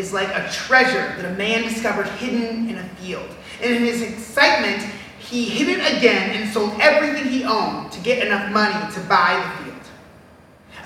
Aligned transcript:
is 0.00 0.12
like 0.12 0.28
a 0.28 0.48
treasure 0.50 1.14
that 1.16 1.24
a 1.24 1.36
man 1.36 1.62
discovered 1.62 2.06
hidden 2.06 2.68
in 2.68 2.76
a 2.76 2.84
field. 2.96 3.28
And 3.62 3.74
in 3.74 3.82
his 3.82 4.02
excitement, 4.02 4.82
he 5.18 5.44
hid 5.44 5.68
it 5.68 5.96
again 5.96 6.30
and 6.40 6.52
sold 6.52 6.72
everything 6.80 7.26
he 7.30 7.44
owned 7.44 7.92
to 7.92 8.00
get 8.00 8.26
enough 8.26 8.50
money 8.52 8.92
to 8.94 9.00
buy 9.00 9.54
the. 9.58 9.59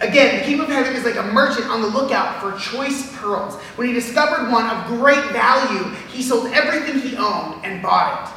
Again, 0.00 0.40
the 0.40 0.44
kingdom 0.44 0.66
of 0.66 0.72
heaven 0.72 0.94
is 0.94 1.04
like 1.04 1.16
a 1.16 1.32
merchant 1.32 1.66
on 1.66 1.80
the 1.80 1.88
lookout 1.88 2.40
for 2.40 2.58
choice 2.58 3.14
pearls. 3.16 3.54
When 3.76 3.86
he 3.86 3.92
discovered 3.92 4.50
one 4.50 4.68
of 4.68 4.86
great 4.86 5.30
value, 5.30 5.84
he 6.08 6.22
sold 6.22 6.48
everything 6.48 7.00
he 7.00 7.16
owned 7.16 7.64
and 7.64 7.82
bought 7.82 8.28
it. 8.28 8.34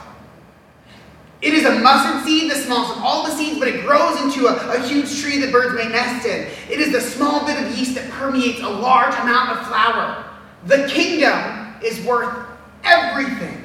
It 1.40 1.54
is 1.54 1.66
a 1.66 1.80
mustard 1.80 2.26
seed, 2.26 2.50
the 2.50 2.56
smallest 2.56 2.98
of 2.98 3.04
all 3.04 3.24
the 3.24 3.32
seeds, 3.32 3.60
but 3.60 3.68
it 3.68 3.86
grows 3.86 4.20
into 4.22 4.48
a, 4.48 4.54
a, 4.76 4.88
huge 4.88 5.22
tree 5.22 5.38
that 5.40 5.52
birds 5.52 5.76
may 5.76 5.88
nest 5.88 6.26
in. 6.26 6.48
It 6.70 6.80
is 6.80 6.92
the 6.92 7.02
small 7.02 7.46
bit 7.46 7.62
of 7.62 7.78
yeast 7.78 7.94
that 7.96 8.10
permeates 8.10 8.62
a 8.62 8.70
large 8.70 9.14
amount 9.14 9.52
of 9.52 9.68
flour. 9.68 10.26
The 10.66 10.88
kingdom 10.88 11.76
is 11.84 12.04
worth 12.04 12.36
everything. 12.84 13.64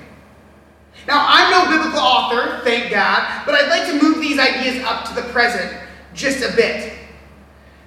Now, 1.06 1.24
I'm 1.27 1.50
no 1.50 1.77
biblical 1.77 2.00
author, 2.00 2.61
thank 2.62 2.91
God, 2.91 3.45
but 3.47 3.55
I'd 3.55 3.69
like 3.69 3.86
to 3.86 4.02
move 4.02 4.20
these 4.20 4.38
ideas 4.38 4.84
up 4.84 5.06
to 5.06 5.14
the 5.14 5.22
present 5.33 5.74
just 6.14 6.45
a 6.45 6.55
bit. 6.55 6.92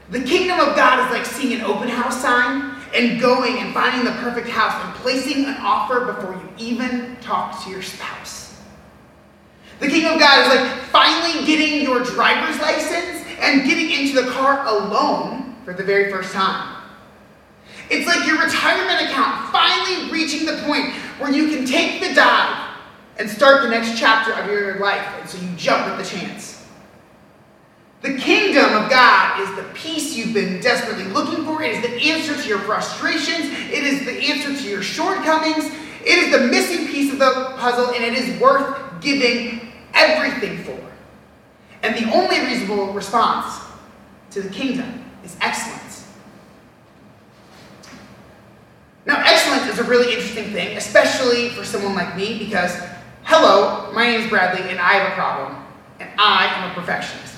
The 0.09 0.21
kingdom 0.21 0.59
of 0.59 0.75
God 0.75 1.05
is 1.05 1.17
like 1.17 1.25
seeing 1.25 1.59
an 1.59 1.65
open 1.65 1.89
house 1.89 2.21
sign 2.21 2.75
and 2.95 3.19
going 3.19 3.57
and 3.57 3.73
finding 3.73 4.05
the 4.05 4.17
perfect 4.19 4.47
house 4.47 4.83
and 4.85 4.93
placing 4.95 5.45
an 5.45 5.55
offer 5.59 6.05
before 6.13 6.33
you 6.33 6.49
even 6.57 7.17
talk 7.21 7.63
to 7.63 7.69
your 7.69 7.81
spouse. 7.81 8.61
The 9.79 9.87
kingdom 9.87 10.13
of 10.13 10.19
God 10.19 10.41
is 10.41 10.55
like 10.55 10.81
finally 10.85 11.45
getting 11.45 11.81
your 11.81 12.03
driver's 12.03 12.59
license 12.61 13.25
and 13.39 13.67
getting 13.67 13.91
into 13.91 14.21
the 14.21 14.31
car 14.31 14.65
alone 14.67 15.55
for 15.65 15.73
the 15.73 15.83
very 15.83 16.11
first 16.11 16.31
time. 16.33 16.83
It's 17.89 18.07
like 18.07 18.25
your 18.25 18.41
retirement 18.41 19.09
account 19.09 19.51
finally 19.51 20.11
reaching 20.11 20.45
the 20.45 20.61
point 20.63 20.93
where 21.19 21.31
you 21.31 21.49
can 21.49 21.65
take 21.65 22.01
the 22.01 22.13
dive 22.13 22.73
and 23.17 23.29
start 23.29 23.63
the 23.63 23.69
next 23.69 23.97
chapter 23.97 24.33
of 24.33 24.49
your 24.49 24.79
life. 24.79 25.05
And 25.19 25.29
so 25.29 25.37
you 25.39 25.49
jump 25.55 25.87
at 25.87 25.97
the 25.97 26.05
chance. 26.05 26.54
The 28.05 28.19
kingdom 28.19 28.83
of 28.83 28.87
God 28.87 29.41
is 29.41 29.55
the 29.55 29.63
peace 29.73 30.15
you've 30.15 30.35
been 30.35 30.61
desperately 30.61 31.05
looking 31.05 31.43
for. 31.43 31.63
It 31.63 31.71
is 31.71 31.81
the 31.81 32.11
answer 32.11 32.39
to 32.39 32.47
your 32.47 32.59
frustrations. 32.59 33.49
It 33.71 33.83
is 33.83 34.05
the 34.05 34.11
answer 34.11 34.55
to 34.55 34.69
your 34.69 34.83
shortcomings. 34.83 35.65
It 36.01 36.19
is 36.19 36.31
the 36.31 36.45
missing 36.45 36.85
piece 36.85 37.11
of 37.11 37.17
the 37.17 37.55
puzzle, 37.57 37.95
and 37.95 38.03
it 38.03 38.13
is 38.13 38.39
worth 38.39 39.01
giving 39.01 39.73
everything 39.95 40.63
for. 40.63 40.79
And 41.81 41.95
the 41.95 42.13
only 42.13 42.41
reasonable 42.41 42.93
response 42.93 43.59
to 44.29 44.43
the 44.43 44.49
kingdom 44.49 45.03
is 45.23 45.35
excellence. 45.41 46.07
Now, 49.07 49.23
excellence 49.25 49.73
is 49.73 49.79
a 49.79 49.83
really 49.83 50.13
interesting 50.13 50.51
thing, 50.51 50.77
especially 50.77 51.49
for 51.49 51.63
someone 51.63 51.95
like 51.95 52.15
me, 52.15 52.37
because, 52.37 52.77
hello, 53.23 53.91
my 53.93 54.05
name 54.05 54.21
is 54.21 54.29
Bradley, 54.29 54.69
and 54.69 54.79
I 54.79 54.93
have 54.93 55.11
a 55.11 55.15
problem, 55.15 55.65
and 55.99 56.09
I 56.19 56.45
am 56.45 56.69
a 56.69 56.73
perfectionist. 56.75 57.34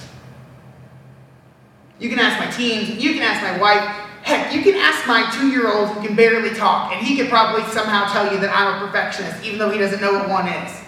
You 1.99 2.09
can 2.09 2.19
ask 2.19 2.39
my 2.39 2.51
teens, 2.51 3.03
you 3.03 3.13
can 3.13 3.23
ask 3.23 3.41
my 3.41 3.59
wife, 3.59 3.83
heck, 4.21 4.53
you 4.53 4.61
can 4.61 4.75
ask 4.75 5.07
my 5.07 5.29
two 5.31 5.47
year 5.47 5.71
old 5.71 5.89
who 5.89 6.05
can 6.05 6.15
barely 6.15 6.51
talk, 6.51 6.93
and 6.93 7.05
he 7.05 7.17
could 7.17 7.29
probably 7.29 7.63
somehow 7.71 8.11
tell 8.11 8.31
you 8.31 8.39
that 8.39 8.55
I'm 8.55 8.75
a 8.75 8.85
perfectionist, 8.85 9.43
even 9.43 9.57
though 9.57 9.69
he 9.69 9.79
doesn't 9.79 10.01
know 10.01 10.13
what 10.13 10.29
one 10.29 10.47
is. 10.47 10.83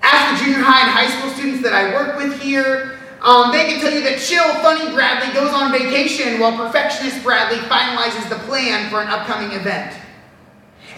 Ask 0.00 0.40
the 0.40 0.44
junior 0.44 0.64
high 0.64 0.82
and 0.82 0.90
high 0.90 1.18
school 1.18 1.30
students 1.32 1.62
that 1.62 1.72
I 1.72 1.92
work 1.92 2.16
with 2.16 2.40
here. 2.40 2.98
Um, 3.20 3.52
they 3.52 3.66
can 3.66 3.80
tell 3.80 3.92
you 3.92 4.02
that 4.02 4.18
chill, 4.18 4.42
funny 4.62 4.90
Bradley 4.92 5.32
goes 5.32 5.52
on 5.52 5.70
vacation 5.70 6.40
while 6.40 6.56
perfectionist 6.56 7.22
Bradley 7.22 7.58
finalizes 7.68 8.28
the 8.28 8.36
plan 8.46 8.90
for 8.90 9.00
an 9.00 9.08
upcoming 9.08 9.52
event. 9.52 9.94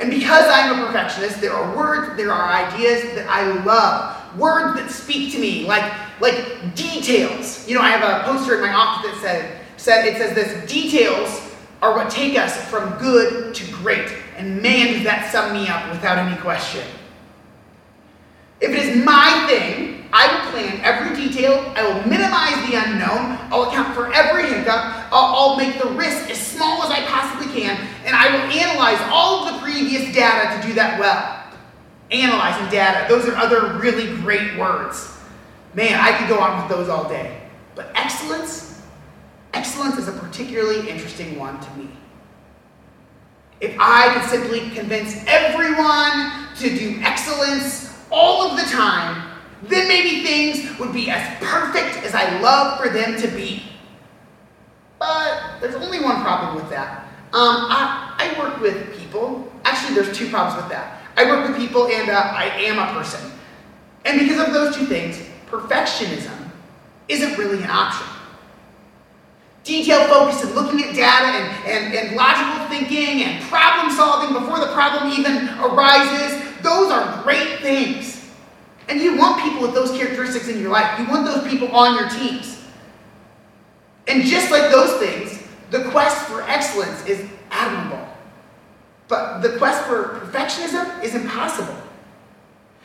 And 0.00 0.10
because 0.10 0.44
I'm 0.48 0.80
a 0.80 0.86
perfectionist, 0.86 1.40
there 1.40 1.52
are 1.52 1.76
words, 1.76 2.16
there 2.16 2.32
are 2.32 2.52
ideas 2.52 3.02
that 3.14 3.28
I 3.28 3.62
love. 3.64 4.38
Words 4.38 4.80
that 4.80 4.90
speak 4.90 5.32
to 5.32 5.38
me, 5.38 5.66
like, 5.66 5.92
like 6.20 6.74
details. 6.74 7.66
You 7.68 7.76
know, 7.76 7.80
I 7.80 7.90
have 7.90 8.02
a 8.02 8.24
poster 8.24 8.56
in 8.56 8.62
my 8.62 8.72
office 8.72 9.10
that 9.12 9.20
said, 9.20 9.60
said 9.76 10.04
it 10.06 10.16
says 10.16 10.34
this 10.34 10.70
details 10.70 11.54
are 11.82 11.94
what 11.94 12.10
take 12.10 12.38
us 12.38 12.56
from 12.68 12.98
good 12.98 13.54
to 13.54 13.72
great. 13.72 14.10
And 14.36 14.60
man, 14.60 14.94
does 14.94 15.04
that 15.04 15.30
sum 15.30 15.52
me 15.52 15.68
up 15.68 15.90
without 15.90 16.18
any 16.18 16.36
question. 16.40 16.84
If 18.60 18.70
it 18.70 18.78
is 18.78 19.04
my 19.04 19.46
thing, 19.46 19.93
I 20.12 20.26
will 20.28 20.50
plan 20.52 20.80
every 20.82 21.16
detail. 21.16 21.72
I 21.74 21.82
will 21.86 22.06
minimize 22.08 22.56
the 22.68 22.76
unknown. 22.76 23.38
I'll 23.50 23.70
account 23.70 23.94
for 23.94 24.12
every 24.12 24.44
hiccup. 24.48 24.80
I'll, 25.12 25.34
I'll, 25.34 25.56
make 25.56 25.80
the 25.80 25.88
risk 25.90 26.30
as 26.30 26.38
small 26.38 26.82
as 26.82 26.90
I 26.90 27.02
possibly 27.06 27.52
can. 27.52 27.76
And 28.04 28.14
I 28.14 28.30
will 28.30 28.52
analyze 28.52 29.00
all 29.12 29.46
of 29.46 29.54
the 29.54 29.60
previous 29.60 30.14
data 30.14 30.60
to 30.60 30.68
do 30.68 30.74
that 30.74 30.98
well. 30.98 31.42
Analyzing 32.10 32.70
data. 32.70 33.06
Those 33.08 33.28
are 33.28 33.36
other 33.36 33.78
really 33.78 34.06
great 34.18 34.56
words. 34.58 35.16
Man, 35.74 35.98
I 35.98 36.16
could 36.16 36.28
go 36.28 36.38
on 36.38 36.62
with 36.62 36.76
those 36.76 36.88
all 36.88 37.08
day. 37.08 37.40
But 37.74 37.90
excellence, 37.94 38.82
excellence 39.52 39.98
is 39.98 40.08
a 40.08 40.12
particularly 40.12 40.88
interesting 40.88 41.38
one 41.38 41.60
to 41.60 41.70
me. 41.72 41.88
If 43.60 43.76
I 43.78 44.14
could 44.14 44.28
simply 44.28 44.70
convince 44.70 45.24
everyone 45.26 46.54
to 46.56 46.78
do 46.78 47.00
excellence 47.02 47.98
all 48.10 48.42
of 48.42 48.56
the 48.56 48.70
time, 48.70 49.33
then 49.68 49.88
maybe 49.88 50.22
things 50.22 50.78
would 50.78 50.92
be 50.92 51.10
as 51.10 51.38
perfect 51.42 52.04
as 52.04 52.14
I 52.14 52.40
love 52.40 52.80
for 52.80 52.88
them 52.88 53.20
to 53.20 53.28
be. 53.28 53.62
But 54.98 55.60
there's 55.60 55.74
only 55.74 56.00
one 56.00 56.22
problem 56.22 56.54
with 56.56 56.68
that. 56.70 57.04
Um, 57.32 57.66
I, 57.68 58.14
I 58.18 58.38
work 58.38 58.60
with 58.60 58.96
people. 58.98 59.50
Actually, 59.64 59.96
there's 59.96 60.16
two 60.16 60.28
problems 60.30 60.62
with 60.62 60.70
that. 60.70 61.02
I 61.16 61.24
work 61.24 61.48
with 61.48 61.56
people 61.56 61.86
and 61.88 62.08
uh, 62.10 62.32
I 62.34 62.44
am 62.44 62.78
a 62.78 62.92
person. 62.98 63.30
And 64.04 64.20
because 64.20 64.46
of 64.46 64.52
those 64.52 64.76
two 64.76 64.86
things, 64.86 65.20
perfectionism 65.46 66.50
isn't 67.08 67.38
really 67.38 67.62
an 67.62 67.70
option. 67.70 68.06
Detail 69.62 70.06
focus 70.08 70.44
and 70.44 70.54
looking 70.54 70.82
at 70.84 70.94
data 70.94 71.26
and, 71.26 71.66
and, 71.66 71.94
and 71.94 72.16
logical 72.16 72.68
thinking 72.68 73.22
and 73.22 73.42
problem 73.44 73.90
solving 73.90 74.38
before 74.38 74.58
the 74.58 74.72
problem 74.72 75.10
even 75.10 75.48
arises, 75.58 76.62
those 76.62 76.90
are 76.92 77.22
great 77.22 77.60
things. 77.60 78.13
And 78.88 79.00
you 79.00 79.16
want 79.16 79.42
people 79.42 79.62
with 79.62 79.74
those 79.74 79.90
characteristics 79.92 80.48
in 80.48 80.60
your 80.60 80.70
life. 80.70 80.98
You 80.98 81.06
want 81.08 81.24
those 81.24 81.48
people 81.48 81.68
on 81.68 81.94
your 81.94 82.08
teams. 82.08 82.62
And 84.06 84.22
just 84.24 84.50
like 84.50 84.70
those 84.70 84.98
things, 84.98 85.42
the 85.70 85.88
quest 85.90 86.26
for 86.26 86.42
excellence 86.42 87.06
is 87.06 87.26
admirable. 87.50 88.06
But 89.08 89.40
the 89.40 89.56
quest 89.56 89.84
for 89.86 90.20
perfectionism 90.20 91.02
is 91.02 91.14
impossible. 91.14 91.76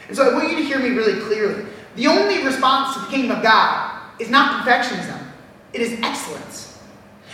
And 0.08 0.16
so 0.16 0.30
I 0.30 0.34
want 0.34 0.50
you 0.50 0.58
to 0.58 0.64
hear 0.64 0.80
me 0.80 0.90
really 0.90 1.20
clearly. 1.22 1.66
The 1.96 2.08
only 2.08 2.44
response 2.44 2.96
to 2.96 3.02
the 3.02 3.08
kingdom 3.08 3.38
of 3.38 3.44
God 3.44 4.02
is 4.20 4.30
not 4.30 4.66
perfectionism, 4.66 5.20
it 5.74 5.82
is 5.82 6.00
excellence. 6.02 6.80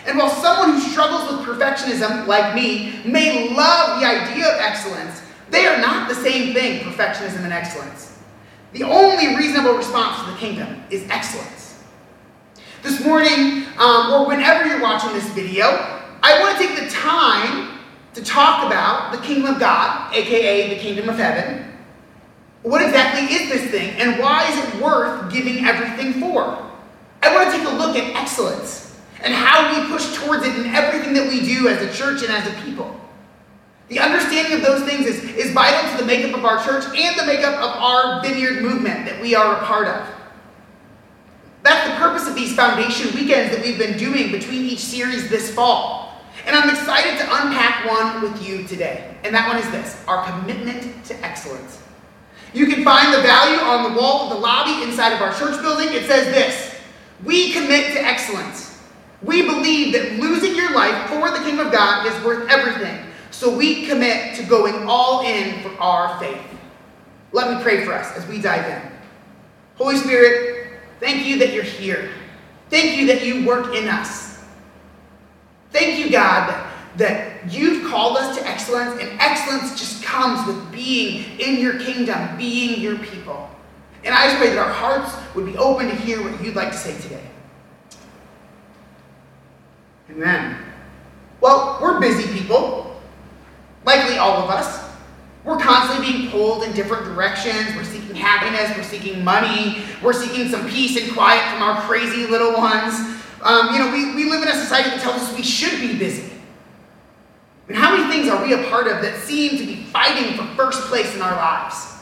And 0.05 0.19
while 0.19 0.29
someone 0.29 0.73
who 0.73 0.79
struggles 0.79 1.31
with 1.31 1.47
perfectionism, 1.47 2.27
like 2.27 2.53
me, 2.53 3.01
may 3.05 3.55
love 3.55 3.99
the 3.99 4.05
idea 4.05 4.45
of 4.47 4.59
excellence, 4.59 5.21
they 5.49 5.65
are 5.65 5.79
not 5.79 6.09
the 6.09 6.15
same 6.15 6.53
thing, 6.53 6.81
perfectionism 6.81 7.43
and 7.43 7.53
excellence. 7.53 8.14
The 8.73 8.83
only 8.83 9.35
reasonable 9.35 9.75
response 9.75 10.23
to 10.23 10.31
the 10.31 10.37
kingdom 10.37 10.83
is 10.89 11.07
excellence. 11.09 11.83
This 12.83 13.03
morning, 13.03 13.65
um, 13.79 14.11
or 14.11 14.27
whenever 14.27 14.67
you're 14.67 14.81
watching 14.81 15.13
this 15.13 15.27
video, 15.29 15.65
I 16.21 16.39
want 16.39 16.57
to 16.57 16.67
take 16.67 16.79
the 16.79 16.89
time 16.89 17.79
to 18.13 18.23
talk 18.23 18.65
about 18.65 19.11
the 19.11 19.17
kingdom 19.19 19.53
of 19.53 19.59
God, 19.59 20.13
aka 20.13 20.75
the 20.75 20.81
kingdom 20.81 21.09
of 21.09 21.17
heaven. 21.17 21.71
What 22.63 22.81
exactly 22.81 23.35
is 23.35 23.49
this 23.49 23.71
thing, 23.71 23.89
and 23.99 24.19
why 24.19 24.49
is 24.51 24.57
it 24.63 24.81
worth 24.81 25.31
giving 25.31 25.65
everything 25.65 26.19
for? 26.19 26.65
I 27.21 27.33
want 27.33 27.51
to 27.51 27.57
take 27.57 27.67
a 27.67 27.75
look 27.75 27.95
at 27.95 28.15
excellence 28.15 28.99
and 29.23 29.33
how 29.33 29.81
we 29.81 29.87
push 29.87 30.15
towards 30.15 30.45
it 30.45 30.55
in 30.55 30.67
everything 30.67 31.13
that 31.13 31.27
we 31.27 31.41
do 31.41 31.67
as 31.67 31.81
a 31.81 31.97
church 31.97 32.23
and 32.23 32.31
as 32.31 32.47
a 32.47 32.61
people. 32.61 32.99
The 33.87 33.99
understanding 33.99 34.53
of 34.53 34.61
those 34.61 34.83
things 34.83 35.05
is, 35.05 35.23
is 35.35 35.51
vital 35.51 35.91
to 35.91 35.97
the 35.97 36.05
makeup 36.05 36.37
of 36.37 36.43
our 36.43 36.63
church 36.63 36.85
and 36.97 37.19
the 37.19 37.25
makeup 37.25 37.55
of 37.55 37.81
our 37.81 38.21
vineyard 38.23 38.63
movement 38.63 39.05
that 39.05 39.21
we 39.21 39.35
are 39.35 39.55
a 39.55 39.65
part 39.65 39.87
of. 39.87 40.07
That's 41.61 41.89
the 41.89 41.95
purpose 41.95 42.27
of 42.27 42.35
these 42.35 42.55
foundation 42.55 43.13
weekends 43.15 43.55
that 43.55 43.63
we've 43.63 43.77
been 43.77 43.97
doing 43.97 44.31
between 44.31 44.63
each 44.63 44.79
series 44.79 45.29
this 45.29 45.53
fall. 45.53 46.21
And 46.45 46.55
I'm 46.55 46.69
excited 46.69 47.17
to 47.19 47.23
unpack 47.23 47.87
one 47.87 48.21
with 48.21 48.47
you 48.47 48.67
today. 48.67 49.17
And 49.23 49.33
that 49.33 49.47
one 49.47 49.57
is 49.57 49.69
this 49.71 50.03
our 50.07 50.25
commitment 50.25 51.03
to 51.05 51.25
excellence. 51.25 51.81
You 52.53 52.67
can 52.67 52.83
find 52.83 53.13
the 53.13 53.21
value 53.21 53.57
on 53.57 53.91
the 53.91 53.99
wall 53.99 54.23
of 54.23 54.29
the 54.29 54.39
lobby 54.39 54.83
inside 54.83 55.13
of 55.13 55.21
our 55.21 55.33
church 55.37 55.59
building. 55.61 55.89
It 55.89 56.05
says 56.05 56.27
this 56.27 56.75
We 57.23 57.51
commit 57.51 57.93
to 57.93 58.01
excellence. 58.01 58.79
We 59.21 59.41
believe 59.41 59.93
that 59.93 60.19
losing 60.19 60.55
your 60.55 60.71
life 60.73 61.09
for 61.09 61.31
the 61.31 61.43
kingdom 61.43 61.67
of 61.67 61.73
God 61.73 62.05
is 62.05 62.23
worth 62.23 62.49
everything. 62.49 63.04
So 63.35 63.53
we 63.53 63.85
commit 63.85 64.33
to 64.37 64.43
going 64.43 64.87
all 64.87 65.25
in 65.25 65.61
for 65.61 65.69
our 65.81 66.17
faith. 66.19 66.39
Let 67.33 67.53
me 67.53 67.61
pray 67.61 67.83
for 67.83 67.91
us 67.91 68.15
as 68.15 68.25
we 68.27 68.39
dive 68.39 68.65
in. 68.65 68.91
Holy 69.75 69.97
Spirit, 69.97 70.79
thank 71.01 71.27
you 71.27 71.37
that 71.39 71.51
you're 71.51 71.61
here. 71.61 72.11
Thank 72.69 72.97
you 72.97 73.05
that 73.07 73.25
you 73.25 73.45
work 73.45 73.75
in 73.75 73.89
us. 73.89 74.41
Thank 75.71 75.99
you, 75.99 76.09
God, 76.09 76.65
that, 76.95 77.51
you've 77.51 77.85
called 77.91 78.15
us 78.15 78.37
to 78.37 78.47
excellence, 78.47 79.01
and 79.01 79.19
excellence 79.19 79.77
just 79.77 80.01
comes 80.01 80.47
with 80.47 80.71
being 80.71 81.37
in 81.37 81.59
your 81.59 81.77
kingdom, 81.77 82.37
being 82.37 82.79
your 82.79 82.97
people. 82.99 83.49
And 84.05 84.15
I 84.15 84.27
just 84.27 84.37
pray 84.37 84.47
that 84.51 84.57
our 84.57 84.71
hearts 84.71 85.13
would 85.35 85.45
be 85.45 85.57
open 85.57 85.89
to 85.89 85.95
hear 85.95 86.23
what 86.23 86.41
you'd 86.41 86.55
like 86.55 86.71
to 86.71 86.77
say 86.77 86.97
today. 87.01 87.29
Amen. 90.09 90.57
Well, 91.41 91.79
we're 91.81 91.99
busy 91.99 92.31
people, 92.39 92.84
likely 93.85 94.17
all 94.17 94.37
of 94.43 94.49
us. 94.49 94.83
We're 95.43 95.59
constantly 95.59 96.11
being 96.11 96.31
pulled 96.31 96.63
in 96.63 96.73
different 96.73 97.05
directions. 97.05 97.75
We're 97.75 97.83
seeking 97.83 98.15
happiness, 98.15 98.75
we're 98.75 98.83
seeking 98.83 99.23
money, 99.23 99.83
we're 100.01 100.13
seeking 100.13 100.49
some 100.49 100.67
peace 100.67 100.99
and 100.99 101.13
quiet 101.13 101.43
from 101.53 101.61
our 101.61 101.81
crazy 101.81 102.25
little 102.25 102.53
ones. 102.53 102.95
Um, 103.43 103.71
you 103.73 103.79
know, 103.79 103.91
we, 103.91 104.15
we 104.15 104.29
live 104.29 104.41
in 104.41 104.47
a 104.47 104.53
society 104.55 104.89
that 104.89 105.01
tells 105.01 105.21
us 105.21 105.35
we 105.35 105.43
should 105.43 105.79
be 105.79 105.97
busy. 105.97 106.31
And 107.67 107.77
how 107.77 107.95
many 107.95 108.11
things 108.11 108.27
are 108.27 108.43
we 108.43 108.53
a 108.53 108.63
part 108.69 108.87
of 108.87 109.01
that 109.03 109.19
seem 109.21 109.57
to 109.57 109.65
be 109.65 109.83
fighting 109.85 110.35
for 110.37 110.45
first 110.55 110.81
place 110.83 111.13
in 111.15 111.21
our 111.21 111.35
lives? 111.35 111.93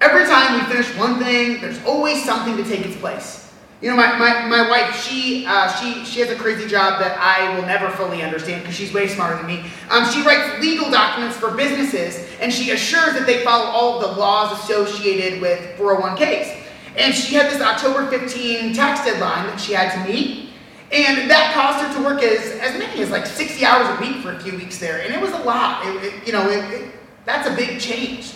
Every 0.00 0.24
time 0.24 0.54
we 0.54 0.72
finish 0.72 0.96
one 0.96 1.18
thing, 1.18 1.60
there's 1.60 1.82
always 1.84 2.24
something 2.24 2.56
to 2.56 2.64
take 2.64 2.84
its 2.84 2.96
place. 2.96 3.45
You 3.82 3.90
know, 3.90 3.96
my, 3.96 4.16
my, 4.18 4.46
my 4.46 4.68
wife, 4.70 4.96
she, 5.02 5.44
uh, 5.46 5.68
she, 5.76 6.02
she 6.06 6.20
has 6.20 6.30
a 6.30 6.34
crazy 6.34 6.66
job 6.66 6.98
that 6.98 7.18
I 7.20 7.54
will 7.54 7.66
never 7.66 7.90
fully 7.90 8.22
understand 8.22 8.62
because 8.62 8.74
she's 8.74 8.92
way 8.94 9.06
smarter 9.06 9.36
than 9.36 9.46
me. 9.46 9.66
Um, 9.90 10.08
she 10.10 10.22
writes 10.22 10.62
legal 10.62 10.90
documents 10.90 11.36
for 11.36 11.50
businesses 11.50 12.26
and 12.40 12.50
she 12.50 12.70
assures 12.70 13.12
that 13.12 13.26
they 13.26 13.44
follow 13.44 13.66
all 13.66 14.00
of 14.00 14.10
the 14.10 14.18
laws 14.18 14.58
associated 14.60 15.42
with 15.42 15.60
401ks. 15.76 16.62
And 16.96 17.14
she 17.14 17.34
had 17.34 17.52
this 17.52 17.60
October 17.60 18.08
15 18.08 18.72
tax 18.72 19.04
deadline 19.04 19.46
that 19.48 19.60
she 19.60 19.74
had 19.74 19.92
to 19.92 20.10
meet. 20.10 20.48
And 20.90 21.28
that 21.30 21.52
caused 21.52 21.84
her 21.84 22.00
to 22.00 22.08
work 22.08 22.22
as, 22.22 22.52
as 22.60 22.78
many 22.78 23.02
as 23.02 23.10
like 23.10 23.26
60 23.26 23.62
hours 23.62 23.98
a 23.98 24.00
week 24.00 24.22
for 24.22 24.32
a 24.32 24.40
few 24.40 24.56
weeks 24.56 24.78
there. 24.78 25.02
And 25.02 25.12
it 25.12 25.20
was 25.20 25.32
a 25.32 25.40
lot. 25.40 25.84
It, 25.84 26.04
it, 26.04 26.26
you 26.26 26.32
know, 26.32 26.48
it, 26.48 26.92
that's 27.26 27.46
a 27.46 27.54
big 27.54 27.78
change. 27.78 28.32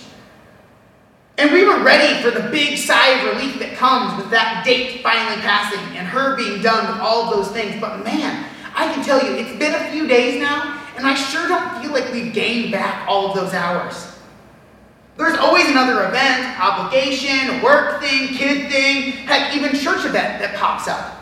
Ready 1.83 2.23
for 2.23 2.31
the 2.31 2.49
big 2.51 2.77
sigh 2.77 3.09
of 3.09 3.35
relief 3.35 3.59
that 3.59 3.75
comes 3.75 4.17
with 4.17 4.31
that 4.31 4.65
date 4.67 5.03
finally 5.03 5.41
passing 5.41 5.81
and 5.97 6.07
her 6.07 6.37
being 6.37 6.61
done 6.61 6.87
with 6.93 7.01
all 7.01 7.25
of 7.25 7.35
those 7.35 7.49
things. 7.53 7.81
But 7.81 8.05
man, 8.05 8.47
I 8.75 8.93
can 8.93 9.03
tell 9.03 9.25
you, 9.25 9.35
it's 9.37 9.59
been 9.59 9.75
a 9.75 9.91
few 9.91 10.07
days 10.07 10.41
now, 10.41 10.79
and 10.97 11.07
I 11.07 11.15
sure 11.15 11.49
don't 11.49 11.83
feel 11.83 11.93
like 11.93 12.13
we've 12.13 12.35
gained 12.35 12.71
back 12.71 13.09
all 13.09 13.31
of 13.31 13.35
those 13.35 13.55
hours. 13.55 14.19
There's 15.17 15.39
always 15.39 15.69
another 15.69 16.05
event, 16.07 16.61
obligation, 16.61 17.63
work 17.63 18.01
thing, 18.01 18.29
kid 18.29 18.71
thing, 18.71 19.13
heck, 19.27 19.55
even 19.55 19.73
church 19.73 20.05
event 20.05 20.41
that 20.41 20.57
pops 20.57 20.87
up. 20.87 21.17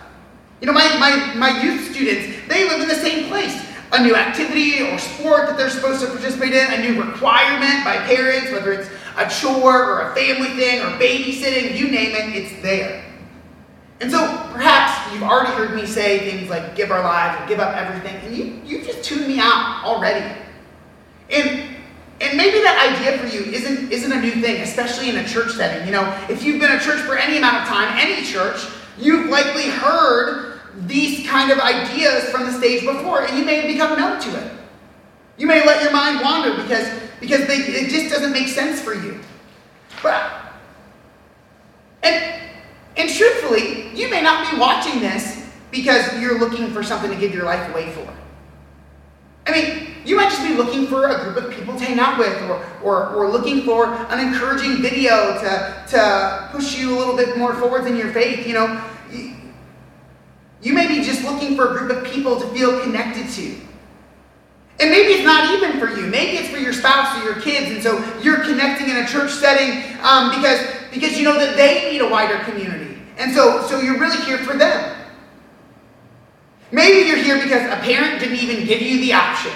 You 0.61 0.67
know, 0.67 0.73
my, 0.73 0.89
my, 0.99 1.35
my 1.35 1.63
youth 1.63 1.93
students, 1.93 2.49
they 2.49 2.69
live 2.69 2.81
in 2.81 2.89
the 2.89 2.95
same 2.95 3.29
place. 3.29 3.65
A 3.93 4.03
new 4.03 4.15
activity 4.15 4.83
or 4.83 4.99
sport 4.99 5.47
that 5.47 5.57
they're 5.57 5.71
supposed 5.71 6.01
to 6.03 6.09
participate 6.09 6.53
in, 6.53 6.73
a 6.73 6.83
new 6.83 7.03
requirement 7.03 7.85
by 7.85 7.97
parents, 8.07 8.53
whether 8.53 8.73
it's 8.73 8.91
a 9.19 9.29
chore 9.29 9.85
or 9.85 10.11
a 10.11 10.15
family 10.15 10.51
thing 10.51 10.81
or 10.81 10.99
babysitting, 10.99 11.77
you 11.77 11.91
name 11.91 12.15
it, 12.15 12.37
it's 12.37 12.63
there. 12.63 13.05
And 14.01 14.11
so 14.11 14.19
perhaps 14.53 15.13
you've 15.13 15.25
already 15.25 15.53
heard 15.53 15.75
me 15.75 15.85
say 15.85 16.31
things 16.31 16.49
like 16.49 16.77
give 16.77 16.91
our 16.91 17.03
lives 17.03 17.43
or 17.43 17.49
give 17.49 17.59
up 17.59 17.77
everything, 17.77 18.15
and 18.25 18.37
you, 18.37 18.61
you 18.65 18.85
just 18.85 19.03
tuned 19.03 19.27
me 19.27 19.41
out 19.41 19.83
already. 19.85 20.41
And 21.31 21.77
and 22.21 22.37
maybe 22.37 22.59
that 22.63 22.99
idea 22.99 23.17
for 23.19 23.27
you 23.27 23.53
isn't, 23.53 23.93
isn't 23.93 24.11
a 24.11 24.21
new 24.21 24.33
thing, 24.43 24.61
especially 24.63 25.09
in 25.09 25.19
a 25.19 25.29
church 25.29 25.53
setting. 25.53 25.87
You 25.87 25.93
know, 25.93 26.27
if 26.29 26.43
you've 26.43 26.61
been 26.61 26.73
a 26.73 26.81
church 26.81 27.01
for 27.03 27.17
any 27.17 27.39
amount 27.39 27.63
of 27.63 27.69
time, 27.69 27.97
any 27.97 28.25
church, 28.27 28.67
you've 28.99 29.31
likely 29.31 29.71
heard 29.71 30.61
these 30.87 31.29
kind 31.29 31.53
of 31.53 31.61
ideas 31.61 32.25
from 32.31 32.47
the 32.47 32.53
stage 32.53 32.85
before, 32.85 33.23
and 33.23 33.39
you 33.39 33.45
may 33.45 33.61
have 33.61 33.69
become 33.69 33.97
numb 33.97 34.21
to 34.21 34.37
it. 34.37 34.58
You 35.39 35.47
may 35.47 35.65
let 35.65 35.83
your 35.83 35.93
mind 35.93 36.21
wander 36.21 36.61
because 36.63 36.89
because 37.21 37.47
they, 37.47 37.57
it 37.57 37.91
just 37.91 38.13
doesn't 38.15 38.33
make 38.33 38.49
sense 38.49 38.81
for 38.81 38.95
you. 38.95 39.21
But, 40.03 40.31
and, 42.03 42.43
and 42.97 43.11
truthfully, 43.11 43.95
you 43.97 44.09
may 44.11 44.23
not 44.23 44.51
be 44.51 44.59
watching 44.59 45.01
this 45.01 45.45
because 45.71 46.21
you're 46.21 46.39
looking 46.39 46.71
for 46.71 46.83
something 46.83 47.11
to 47.11 47.17
give 47.17 47.35
your 47.35 47.45
life 47.45 47.69
away 47.73 47.91
for. 47.93 48.09
I 49.47 49.53
mean, 49.53 49.95
you 50.05 50.17
might 50.17 50.31
just 50.31 50.47
be 50.47 50.55
looking 50.55 50.87
for 50.87 51.09
a 51.09 51.25
group 51.25 51.37
of 51.37 51.51
people 51.53 51.77
to 51.77 51.85
hang 51.85 51.99
out 51.99 52.19
with 52.19 52.41
or, 52.43 52.65
or, 52.83 53.09
or 53.15 53.31
looking 53.31 53.63
for 53.63 53.87
an 53.87 54.27
encouraging 54.27 54.83
video 54.83 55.35
to, 55.41 55.85
to 55.89 56.49
push 56.53 56.79
you 56.79 56.95
a 56.95 56.97
little 56.97 57.17
bit 57.17 57.37
more 57.37 57.55
forward 57.55 57.87
in 57.87 57.97
your 57.97 58.13
faith. 58.13 58.47
You 58.47 58.55
know, 58.55 58.85
you, 59.11 59.35
you 60.63 60.73
may 60.73 60.87
be 60.87 61.03
just 61.03 61.25
looking 61.25 61.57
for 61.57 61.75
a 61.75 61.79
group 61.79 61.91
of 61.91 62.05
people 62.05 62.39
to 62.39 62.47
feel 62.49 62.81
connected 62.83 63.29
to. 63.31 63.57
And 64.81 64.91
maybe 64.91 65.15
it's 65.15 65.25
not 65.25 65.53
even 65.55 65.81
for 65.81 65.89
you. 65.99 66.07
Maybe 66.07 66.39
it's 66.39 66.49
for 66.51 66.59
your 66.59 66.73
spouse 66.73 67.19
or 67.19 67.25
your 67.25 67.41
kids, 67.41 67.71
and 67.71 67.83
so 67.83 67.99
you're 68.21 68.45
connecting 68.45 68.89
in 68.89 68.99
a 68.99 69.07
church 69.07 69.33
setting 69.33 69.99
um, 70.03 70.31
because 70.31 70.65
because 70.93 71.19
you 71.19 71.25
know 71.25 71.37
that 71.37 71.57
they 71.57 71.91
need 71.91 72.01
a 72.01 72.09
wider 72.09 72.39
community, 72.45 73.03
and 73.17 73.35
so 73.35 73.67
so 73.67 73.81
you're 73.81 73.99
really 73.99 74.23
here 74.25 74.39
for 74.39 74.57
them. 74.57 74.97
Maybe 76.71 77.09
you're 77.09 77.19
here 77.19 77.43
because 77.43 77.63
a 77.63 77.81
parent 77.83 78.21
didn't 78.21 78.39
even 78.39 78.67
give 78.67 78.81
you 78.81 79.01
the 79.01 79.15
option. 79.15 79.53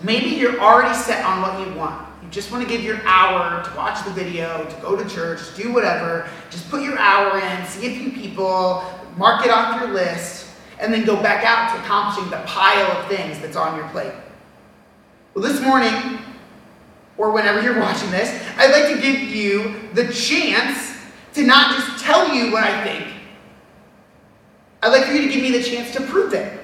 Maybe 0.00 0.28
you're 0.28 0.60
already 0.60 0.94
set 0.94 1.24
on 1.24 1.42
what 1.42 1.66
you 1.66 1.74
want. 1.74 2.06
You 2.22 2.28
just 2.30 2.52
want 2.52 2.62
to 2.62 2.68
give 2.68 2.84
your 2.84 3.00
hour 3.04 3.64
to 3.64 3.76
watch 3.76 4.04
the 4.04 4.10
video, 4.10 4.64
to 4.64 4.80
go 4.80 4.94
to 4.94 5.08
church, 5.08 5.40
do 5.56 5.72
whatever. 5.72 6.28
Just 6.50 6.70
put 6.70 6.82
your 6.82 6.98
hour 6.98 7.40
in, 7.40 7.66
see 7.66 7.86
a 7.86 7.98
few 7.98 8.12
people, 8.12 8.84
mark 9.16 9.44
it 9.44 9.50
off 9.50 9.80
your 9.80 9.92
list 9.92 10.37
and 10.80 10.92
then 10.92 11.04
go 11.04 11.20
back 11.20 11.44
out 11.44 11.74
to 11.74 11.82
accomplishing 11.82 12.30
the 12.30 12.38
pile 12.46 12.90
of 12.92 13.08
things 13.08 13.38
that's 13.40 13.56
on 13.56 13.76
your 13.76 13.88
plate. 13.88 14.12
Well, 15.34 15.44
this 15.44 15.60
morning, 15.60 16.18
or 17.16 17.32
whenever 17.32 17.62
you're 17.62 17.80
watching 17.80 18.10
this, 18.10 18.30
I'd 18.56 18.70
like 18.70 18.94
to 18.94 19.00
give 19.00 19.20
you 19.20 19.74
the 19.94 20.12
chance 20.12 20.96
to 21.34 21.44
not 21.44 21.76
just 21.76 22.04
tell 22.04 22.34
you 22.34 22.52
what 22.52 22.64
I 22.64 22.84
think. 22.84 23.14
I'd 24.82 24.88
like 24.88 25.04
for 25.04 25.12
you 25.12 25.22
to 25.22 25.28
give 25.32 25.42
me 25.42 25.50
the 25.50 25.62
chance 25.62 25.92
to 25.94 26.00
prove 26.02 26.32
it. 26.32 26.58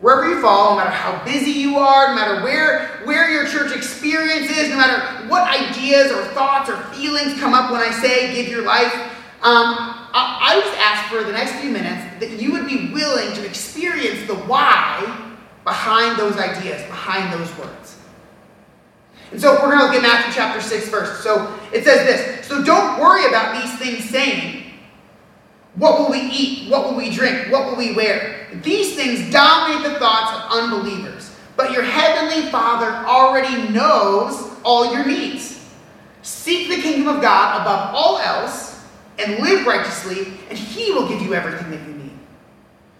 Wherever 0.00 0.28
you 0.28 0.40
fall, 0.40 0.70
no 0.70 0.76
matter 0.76 0.90
how 0.90 1.22
busy 1.24 1.50
you 1.50 1.76
are, 1.76 2.08
no 2.08 2.14
matter 2.14 2.42
where, 2.42 2.86
where 3.04 3.30
your 3.30 3.46
church 3.46 3.76
experience 3.76 4.50
is, 4.50 4.70
no 4.70 4.76
matter 4.76 5.28
what 5.28 5.42
ideas 5.48 6.10
or 6.10 6.24
thoughts 6.32 6.70
or 6.70 6.76
feelings 6.94 7.38
come 7.38 7.52
up 7.52 7.70
when 7.70 7.80
I 7.80 7.90
say 7.90 8.34
give 8.34 8.48
your 8.48 8.64
life, 8.64 8.94
um, 9.42 9.99
I, 10.12 10.52
I 10.52 10.60
just 10.60 10.78
ask 10.78 11.12
for 11.12 11.22
the 11.24 11.32
next 11.32 11.52
few 11.60 11.70
minutes 11.70 12.20
that 12.20 12.40
you 12.40 12.52
would 12.52 12.66
be 12.66 12.92
willing 12.92 13.32
to 13.34 13.46
experience 13.46 14.26
the 14.26 14.34
why 14.34 15.36
behind 15.64 16.18
those 16.18 16.36
ideas, 16.36 16.82
behind 16.88 17.32
those 17.32 17.56
words. 17.58 17.96
And 19.30 19.40
so 19.40 19.52
we're 19.54 19.70
going 19.70 19.78
to 19.78 19.84
look 19.84 19.94
at 19.94 20.02
Matthew 20.02 20.32
chapter 20.34 20.60
6 20.60 20.88
first. 20.88 21.22
So 21.22 21.56
it 21.72 21.84
says 21.84 22.06
this 22.06 22.46
So 22.46 22.64
don't 22.64 23.00
worry 23.00 23.26
about 23.26 23.62
these 23.62 23.78
things 23.78 24.08
saying, 24.10 24.72
What 25.76 25.98
will 25.98 26.10
we 26.10 26.20
eat? 26.20 26.70
What 26.70 26.86
will 26.86 26.96
we 26.96 27.10
drink? 27.10 27.52
What 27.52 27.66
will 27.66 27.76
we 27.76 27.94
wear? 27.94 28.48
These 28.62 28.96
things 28.96 29.32
dominate 29.32 29.84
the 29.84 29.98
thoughts 29.98 30.36
of 30.36 30.60
unbelievers. 30.60 31.36
But 31.56 31.72
your 31.72 31.82
heavenly 31.82 32.50
Father 32.50 32.90
already 33.06 33.68
knows 33.68 34.50
all 34.64 34.92
your 34.92 35.06
needs. 35.06 35.64
Seek 36.22 36.68
the 36.68 36.82
kingdom 36.82 37.14
of 37.14 37.22
God 37.22 37.60
above 37.60 37.94
all 37.94 38.18
else 38.18 38.69
and 39.20 39.42
live 39.42 39.66
righteously, 39.66 40.32
and 40.48 40.58
He 40.58 40.92
will 40.92 41.08
give 41.08 41.22
you 41.22 41.34
everything 41.34 41.70
that 41.70 41.86
you 41.86 41.94
need. 41.94 42.18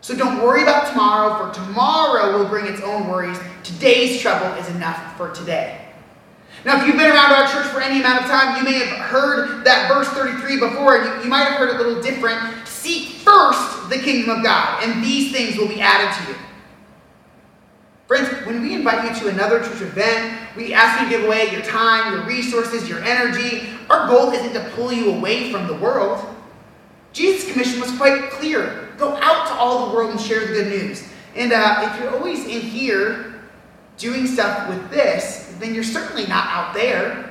So 0.00 0.16
don't 0.16 0.42
worry 0.42 0.62
about 0.62 0.88
tomorrow, 0.88 1.46
for 1.46 1.54
tomorrow 1.54 2.38
will 2.38 2.48
bring 2.48 2.66
its 2.66 2.80
own 2.82 3.08
worries. 3.08 3.38
Today's 3.62 4.20
trouble 4.20 4.46
is 4.58 4.68
enough 4.70 5.16
for 5.16 5.30
today. 5.30 5.86
Now, 6.64 6.80
if 6.80 6.86
you've 6.86 6.96
been 6.96 7.10
around 7.10 7.32
our 7.32 7.50
church 7.50 7.66
for 7.66 7.80
any 7.80 8.00
amount 8.00 8.22
of 8.22 8.26
time, 8.28 8.58
you 8.58 8.70
may 8.70 8.78
have 8.78 8.98
heard 8.98 9.64
that 9.64 9.88
verse 9.88 10.08
33 10.08 10.60
before. 10.60 10.96
You, 10.96 11.22
you 11.22 11.28
might 11.28 11.44
have 11.44 11.58
heard 11.58 11.70
it 11.70 11.76
a 11.76 11.78
little 11.78 12.02
different. 12.02 12.38
Seek 12.66 13.08
first 13.20 13.88
the 13.88 13.98
kingdom 13.98 14.36
of 14.36 14.42
God, 14.42 14.84
and 14.84 15.02
these 15.02 15.32
things 15.32 15.56
will 15.56 15.68
be 15.68 15.80
added 15.80 16.14
to 16.22 16.32
you. 16.32 16.38
When 18.50 18.62
we 18.62 18.74
invite 18.74 19.04
you 19.04 19.20
to 19.20 19.28
another 19.28 19.60
church 19.60 19.80
event, 19.80 20.56
we 20.56 20.74
ask 20.74 21.00
you 21.00 21.08
to 21.08 21.16
give 21.16 21.24
away 21.24 21.52
your 21.52 21.62
time, 21.62 22.12
your 22.12 22.24
resources, 22.26 22.88
your 22.88 22.98
energy. 23.04 23.68
Our 23.88 24.08
goal 24.08 24.32
isn't 24.32 24.54
to 24.54 24.70
pull 24.70 24.92
you 24.92 25.14
away 25.14 25.52
from 25.52 25.68
the 25.68 25.74
world. 25.74 26.26
Jesus' 27.12 27.52
commission 27.52 27.80
was 27.80 27.96
quite 27.96 28.28
clear 28.32 28.88
go 28.98 29.14
out 29.14 29.46
to 29.46 29.54
all 29.54 29.88
the 29.88 29.94
world 29.94 30.10
and 30.10 30.20
share 30.20 30.40
the 30.40 30.48
good 30.48 30.66
news. 30.66 31.08
And 31.36 31.52
uh, 31.52 31.88
if 31.88 32.00
you're 32.00 32.12
always 32.12 32.44
in 32.44 32.60
here 32.60 33.40
doing 33.98 34.26
stuff 34.26 34.68
with 34.68 34.90
this, 34.90 35.54
then 35.60 35.72
you're 35.72 35.84
certainly 35.84 36.26
not 36.26 36.48
out 36.48 36.74
there. 36.74 37.30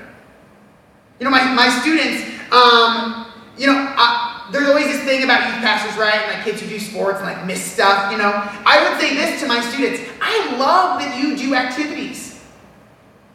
You 1.20 1.26
know, 1.26 1.32
my, 1.32 1.44
my 1.54 1.68
students, 1.82 2.24
um, 2.54 3.28
you 3.58 3.68
know, 3.68 3.94
uh, 3.98 4.19
there's 4.52 4.68
always 4.68 4.86
this 4.86 5.04
thing 5.04 5.24
about 5.24 5.48
youth 5.48 5.64
pastors, 5.64 5.98
right? 5.98 6.16
And 6.16 6.36
like 6.36 6.44
kids 6.44 6.62
who 6.62 6.68
do 6.68 6.80
sports 6.80 7.20
and 7.20 7.28
like 7.28 7.46
miss 7.46 7.64
stuff, 7.64 8.12
you 8.12 8.18
know. 8.18 8.32
I 8.66 8.90
would 8.90 9.00
say 9.00 9.16
this 9.16 9.42
to 9.42 9.48
my 9.48 9.62
students 9.62 10.02
I 10.22 10.58
love 10.58 11.00
that 11.00 11.22
you 11.22 11.38
do 11.38 11.56
activities. 11.56 12.42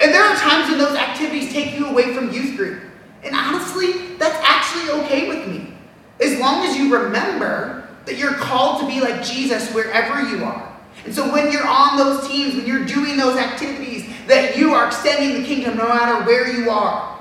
And 0.00 0.12
there 0.12 0.23
are 0.23 0.37
times 0.37 0.71
when 0.71 0.78
those 0.78 0.97
activities 0.97 1.52
take 1.52 1.78
you 1.78 1.87
away 1.87 2.14
from 2.14 2.33
youth 2.33 2.56
group. 2.56 2.83
And 3.23 3.35
honestly, 3.35 4.16
that's 4.16 4.37
actually 4.42 4.90
okay 5.04 5.28
with 5.28 5.49
me. 5.49 5.73
As 6.21 6.38
long 6.38 6.66
as 6.66 6.76
you 6.76 6.94
remember 6.94 7.88
that 8.04 8.16
you're 8.16 8.35
called 8.35 8.80
to 8.80 8.87
be 8.87 9.00
like 9.00 9.23
Jesus 9.23 9.73
wherever 9.73 10.28
you 10.28 10.44
are. 10.44 10.71
And 11.04 11.14
so 11.14 11.30
when 11.33 11.50
you're 11.50 11.66
on 11.66 11.97
those 11.97 12.26
teams, 12.28 12.54
when 12.54 12.66
you're 12.66 12.85
doing 12.85 13.16
those 13.16 13.37
activities, 13.37 14.06
that 14.26 14.56
you 14.56 14.75
are 14.75 14.87
extending 14.87 15.40
the 15.40 15.47
kingdom 15.47 15.76
no 15.76 15.88
matter 15.88 16.25
where 16.25 16.50
you 16.50 16.71
are. 16.71 17.13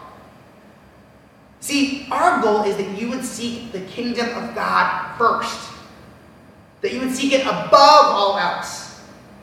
See, 1.63 2.05
our 2.11 2.41
goal 2.41 2.63
is 2.63 2.75
that 2.75 2.99
you 2.99 3.07
would 3.07 3.23
seek 3.23 3.71
the 3.71 3.79
kingdom 3.79 4.27
of 4.35 4.53
God 4.53 5.15
first, 5.17 5.71
that 6.81 6.91
you 6.91 6.99
would 6.99 7.15
seek 7.15 7.31
it 7.31 7.39
above 7.43 7.71
all 7.71 8.37
else. 8.37 8.99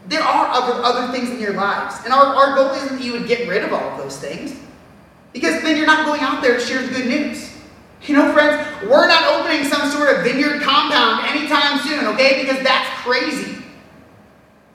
There 0.07 0.21
are 0.21 0.49
other, 0.49 0.83
other 0.85 1.11
things 1.15 1.31
in 1.31 1.41
your 1.41 1.55
lives, 1.55 1.97
and 2.05 2.13
our, 2.13 2.27
our 2.27 2.55
goal 2.55 2.73
isn't 2.73 2.99
that 2.99 3.03
you 3.03 3.13
would 3.13 3.27
get 3.27 3.49
rid 3.49 3.65
of 3.65 3.73
all 3.73 3.93
of 3.93 3.97
those 3.97 4.19
things, 4.19 4.55
because 5.33 5.63
then 5.63 5.79
you're 5.79 5.87
not 5.87 6.05
going 6.05 6.21
out 6.21 6.43
there 6.43 6.59
to 6.59 6.61
share 6.61 6.87
the 6.87 6.93
good 6.93 7.07
news. 7.07 7.57
You 8.03 8.17
know, 8.17 8.35
friends, 8.35 8.69
we're 8.83 9.09
not 9.09 9.41
opening 9.41 9.65
some 9.65 9.91
sort 9.91 10.15
of 10.15 10.23
vineyard 10.23 10.61
compound 10.61 11.25
anytime 11.25 11.79
soon, 11.79 12.05
okay? 12.09 12.43
Because 12.43 12.63
that's 12.63 13.01
crazy. 13.01 13.60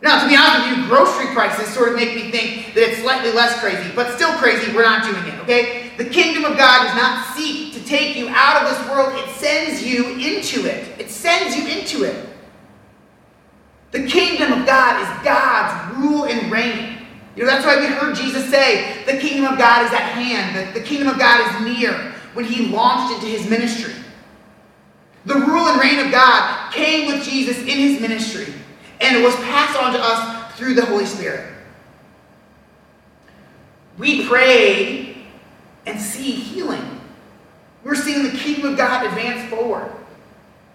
Now, 0.02 0.22
to 0.22 0.28
be 0.28 0.36
honest 0.36 0.70
with 0.70 0.78
you, 0.78 0.88
grocery 0.88 1.34
prices 1.34 1.74
sort 1.74 1.90
of 1.90 1.96
make 1.96 2.16
me 2.16 2.30
think 2.30 2.74
that 2.74 2.84
it's 2.90 3.02
slightly 3.02 3.32
less 3.32 3.60
crazy, 3.60 3.90
but 3.96 4.14
still 4.16 4.32
crazy, 4.38 4.72
we're 4.74 4.84
not 4.84 5.04
doing 5.04 5.26
it, 5.26 5.40
okay? 5.42 5.92
The 5.98 6.06
kingdom 6.06 6.46
of 6.46 6.58
God 6.58 6.88
does 6.88 6.96
not 6.96 7.36
seek 7.36 7.74
to 7.74 7.84
take 7.86 8.16
you 8.16 8.28
out 8.30 8.64
of 8.64 8.70
this 8.70 8.90
world, 8.90 9.18
it 9.18 9.30
sends 9.36 9.84
you 9.84 10.16
into 10.18 10.66
it. 10.66 11.00
It 11.00 11.10
sends 11.10 11.56
you 11.56 11.68
into 11.68 12.04
it. 12.04 12.28
The 13.92 14.06
kingdom 14.08 14.52
of 14.60 14.66
God 14.68 15.02
is 15.02 15.24
God's 15.24 15.98
rule 15.98 16.26
and 16.26 16.52
reign. 16.52 16.98
You 17.36 17.44
know, 17.44 17.50
that's 17.50 17.66
why 17.66 17.80
we 17.80 17.86
heard 17.86 18.16
Jesus 18.16 18.50
say, 18.50 19.04
the 19.06 19.18
kingdom 19.18 19.52
of 19.52 19.58
God 19.58 19.86
is 19.86 19.92
at 19.92 20.02
hand, 20.02 20.56
that 20.56 20.74
the 20.74 20.82
kingdom 20.82 21.08
of 21.08 21.18
God 21.18 21.40
is 21.42 21.80
near 21.80 22.14
when 22.34 22.46
he 22.46 22.68
launched 22.68 23.14
into 23.16 23.28
his 23.28 23.50
ministry. 23.50 23.94
The 25.26 25.36
rule 25.36 25.68
and 25.68 25.80
reign 25.82 26.06
of 26.06 26.12
God 26.12 26.72
came 26.74 27.08
with 27.08 27.24
Jesus 27.24 27.58
in 27.60 27.68
his 27.68 28.00
ministry, 28.00 28.54
and 29.02 29.18
it 29.18 29.24
was 29.24 29.36
passed 29.38 29.78
on 29.82 29.94
to 29.94 30.00
us 30.02 30.54
through 30.56 30.74
the 30.74 30.86
Holy 30.86 31.06
Spirit. 31.06 31.54
We 33.98 34.28
pray 34.28 35.18
and 35.86 36.00
see 36.00 36.32
healing. 36.32 37.02
We're 37.84 37.96
seeing 37.96 38.24
the 38.24 38.38
kingdom 38.38 38.72
of 38.72 38.78
God 38.78 39.06
advance 39.06 39.50
forward. 39.50 39.92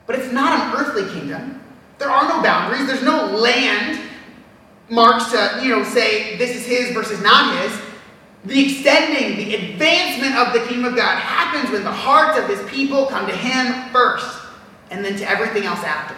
But 0.06 0.18
it's 0.18 0.32
not 0.32 0.60
an 0.60 0.80
earthly 0.80 1.12
kingdom. 1.12 1.60
There 1.98 2.10
are 2.10 2.28
no 2.28 2.42
boundaries. 2.42 2.86
There's 2.86 3.02
no 3.02 3.26
land 3.26 4.00
marks 4.88 5.30
to, 5.32 5.60
you 5.62 5.70
know, 5.70 5.84
say 5.84 6.36
this 6.36 6.56
is 6.56 6.66
his 6.66 6.92
versus 6.92 7.22
not 7.22 7.62
his. 7.62 7.80
The 8.44 8.64
extending, 8.64 9.36
the 9.36 9.54
advancement 9.54 10.34
of 10.34 10.52
the 10.54 10.60
kingdom 10.60 10.86
of 10.86 10.96
God 10.96 11.18
happens 11.18 11.70
when 11.70 11.84
the 11.84 11.92
hearts 11.92 12.38
of 12.38 12.48
his 12.48 12.62
people 12.70 13.06
come 13.06 13.26
to 13.26 13.36
him 13.36 13.90
first 13.92 14.40
and 14.90 15.04
then 15.04 15.16
to 15.16 15.28
everything 15.28 15.64
else 15.64 15.84
after. 15.84 16.16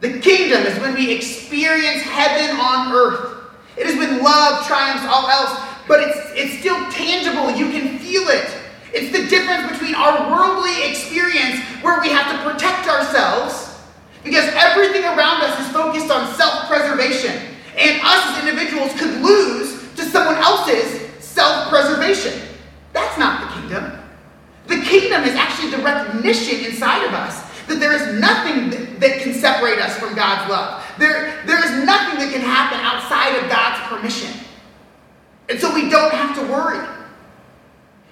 The 0.00 0.20
kingdom 0.20 0.62
is 0.62 0.78
when 0.80 0.94
we 0.94 1.10
experience 1.10 2.02
heaven 2.02 2.56
on 2.56 2.92
earth. 2.92 3.32
It 3.76 3.86
is 3.86 3.96
when 3.96 4.22
love 4.22 4.66
triumphs 4.66 5.04
all 5.08 5.28
else, 5.28 5.58
but 5.88 6.00
it's, 6.00 6.18
it's 6.34 6.58
still 6.60 6.76
tangible. 6.90 7.50
You 7.50 7.70
can 7.70 7.98
feel 7.98 8.28
it. 8.28 8.48
It's 8.92 9.16
the 9.16 9.26
difference 9.28 9.70
between 9.72 9.94
our 9.94 10.30
worldly 10.30 10.88
experience 10.88 11.60
where 11.82 12.00
we 12.00 12.08
have 12.08 12.30
to 12.32 12.50
protect 12.50 12.88
ourselves 12.88 13.78
because 14.22 14.48
everything 14.54 15.04
around 15.04 15.42
us 15.42 15.60
is 15.60 15.72
focused 15.72 16.10
on 16.10 16.34
self 16.34 16.66
preservation. 16.66 17.32
And 17.76 18.00
us 18.02 18.38
as 18.38 18.48
individuals 18.48 18.92
could 18.98 19.20
lose 19.22 19.92
to 19.96 20.02
someone 20.02 20.36
else's 20.36 21.12
self 21.22 21.68
preservation. 21.68 22.40
That's 22.92 23.18
not 23.18 23.40
the 23.40 23.60
kingdom. 23.60 23.92
The 24.66 24.82
kingdom 24.82 25.24
is 25.24 25.34
actually 25.34 25.70
the 25.70 25.78
recognition 25.78 26.64
inside 26.64 27.04
of 27.04 27.12
us 27.12 27.45
that 27.68 27.80
there 27.80 27.92
is 27.92 28.20
nothing 28.20 28.70
that, 28.70 29.00
that, 29.00 29.22
can 29.22 29.34
separate 29.34 29.78
us 29.78 29.96
from 29.98 30.14
God's 30.14 30.50
love. 30.50 30.84
There, 30.98 31.42
there 31.46 31.58
is 31.58 31.84
nothing 31.84 32.18
that 32.20 32.32
can 32.32 32.40
happen 32.40 32.78
outside 32.80 33.42
of 33.42 33.50
God's 33.50 33.80
permission. 33.88 34.32
And 35.48 35.60
so 35.60 35.74
we 35.74 35.88
don't 35.90 36.12
have 36.12 36.36
to 36.36 36.42
worry. 36.52 36.86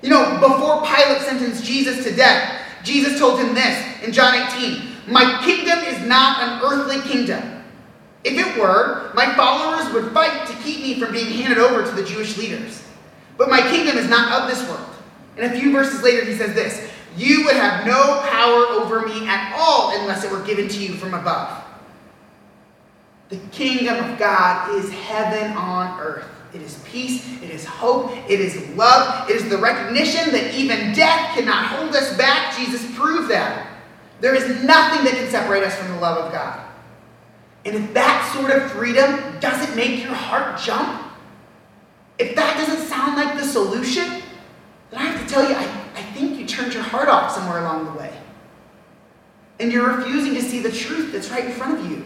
You 0.03 0.11
know, 0.11 0.39
before 0.41 0.83
Pilate 0.83 1.23
sentenced 1.23 1.65
Jesus 1.65 2.05
to 2.05 2.15
death, 2.15 2.61
Jesus 2.83 3.19
told 3.19 3.41
him 3.41 3.55
this 3.55 4.03
in 4.03 4.13
John 4.13 4.35
18 4.35 4.83
My 5.09 5.43
kingdom 5.45 5.79
is 5.81 6.07
not 6.07 6.43
an 6.43 6.61
earthly 6.63 7.01
kingdom. 7.11 7.65
If 8.23 8.39
it 8.39 8.61
were, 8.61 9.11
my 9.15 9.35
followers 9.35 9.93
would 9.93 10.13
fight 10.13 10.47
to 10.47 10.55
keep 10.63 10.81
me 10.81 10.99
from 10.99 11.13
being 11.13 11.31
handed 11.31 11.59
over 11.59 11.85
to 11.85 11.91
the 11.91 12.05
Jewish 12.05 12.37
leaders. 12.39 12.83
But 13.37 13.51
my 13.51 13.61
kingdom 13.61 13.99
is 13.99 14.09
not 14.09 14.43
of 14.43 14.49
this 14.49 14.67
world. 14.69 14.89
And 15.37 15.53
a 15.53 15.59
few 15.59 15.73
verses 15.73 16.03
later, 16.03 16.25
he 16.25 16.37
says 16.37 16.55
this 16.55 16.91
You 17.17 17.45
would 17.45 17.55
have 17.55 17.87
no 17.87 18.21
power 18.29 18.67
over 18.81 19.07
me 19.07 19.27
at 19.29 19.55
all 19.57 19.99
unless 19.99 20.25
it 20.25 20.31
were 20.31 20.43
given 20.43 20.69
to 20.69 20.79
you 20.79 20.95
from 20.95 21.15
above. 21.15 21.63
The 23.29 23.37
kingdom 23.53 24.05
of 24.05 24.19
God 24.19 24.75
is 24.75 24.91
heaven 24.91 25.57
on 25.57 26.01
earth. 26.01 26.27
It 26.53 26.63
is 26.63 26.79
peace, 26.85 27.27
it 27.43 27.51
is 27.51 27.65
hope, 27.65 28.13
it 28.31 28.39
is 28.39 28.69
love, 28.77 29.29
it 29.29 29.35
is 29.35 29.49
the 29.49 29.59
recognition 29.59 30.31
that 30.33 30.55
even 30.55 30.93
death 30.93 31.35
cannot 31.35 31.67
hold 31.67 31.97
us 31.97 32.17
back. 32.17 32.57
Jesus 32.57 32.85
proved 32.95 33.29
that. 33.31 33.69
There 34.21 34.35
is 34.35 34.63
nothing 34.63 35.05
that 35.05 35.15
can 35.15 35.29
separate 35.29 35.65
us 35.65 35.75
from 35.75 35.89
the 35.89 35.99
love 35.99 36.27
of 36.27 36.33
God. 36.33 36.65
And 37.65 37.75
if 37.75 37.95
that 37.95 38.33
sort 38.35 38.53
of 38.53 38.71
freedom 38.71 39.41
doesn't 39.41 39.75
make 39.75 40.03
your 40.03 40.15
heart 40.15 40.61
jump, 40.61 41.03
if 42.19 42.37
that 42.37 42.57
doesn't 42.57 42.87
sound 42.87 43.17
like 43.17 43.37
the 43.37 43.45
solution, 43.45 44.23
then 44.91 45.01
I 45.01 45.07
have 45.07 45.27
to 45.27 45.27
tell 45.27 45.49
you, 45.49 45.57
I, 45.57 45.84
I 45.95 46.03
think 46.03 46.39
you 46.39 46.47
turned 46.47 46.75
your 46.75 46.83
heart 46.83 47.09
off 47.09 47.31
somewhere 47.31 47.61
along 47.61 47.87
the 47.87 47.99
way. 47.99 48.13
And 49.61 49.73
you're 49.73 49.97
refusing 49.97 50.35
to 50.35 50.43
see 50.43 50.61
the 50.61 50.73
truth 50.73 51.13
that's 51.13 51.31
right 51.31 51.45
in 51.45 51.53
front 51.53 51.79
of 51.79 51.91
you. 51.91 52.05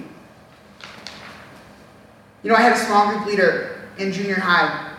You 2.42 2.50
know, 2.50 2.56
I 2.56 2.60
had 2.60 2.72
a 2.72 2.78
small 2.78 3.10
group 3.10 3.26
leader 3.26 3.88
in 3.98 4.12
junior 4.12 4.38
high, 4.38 4.96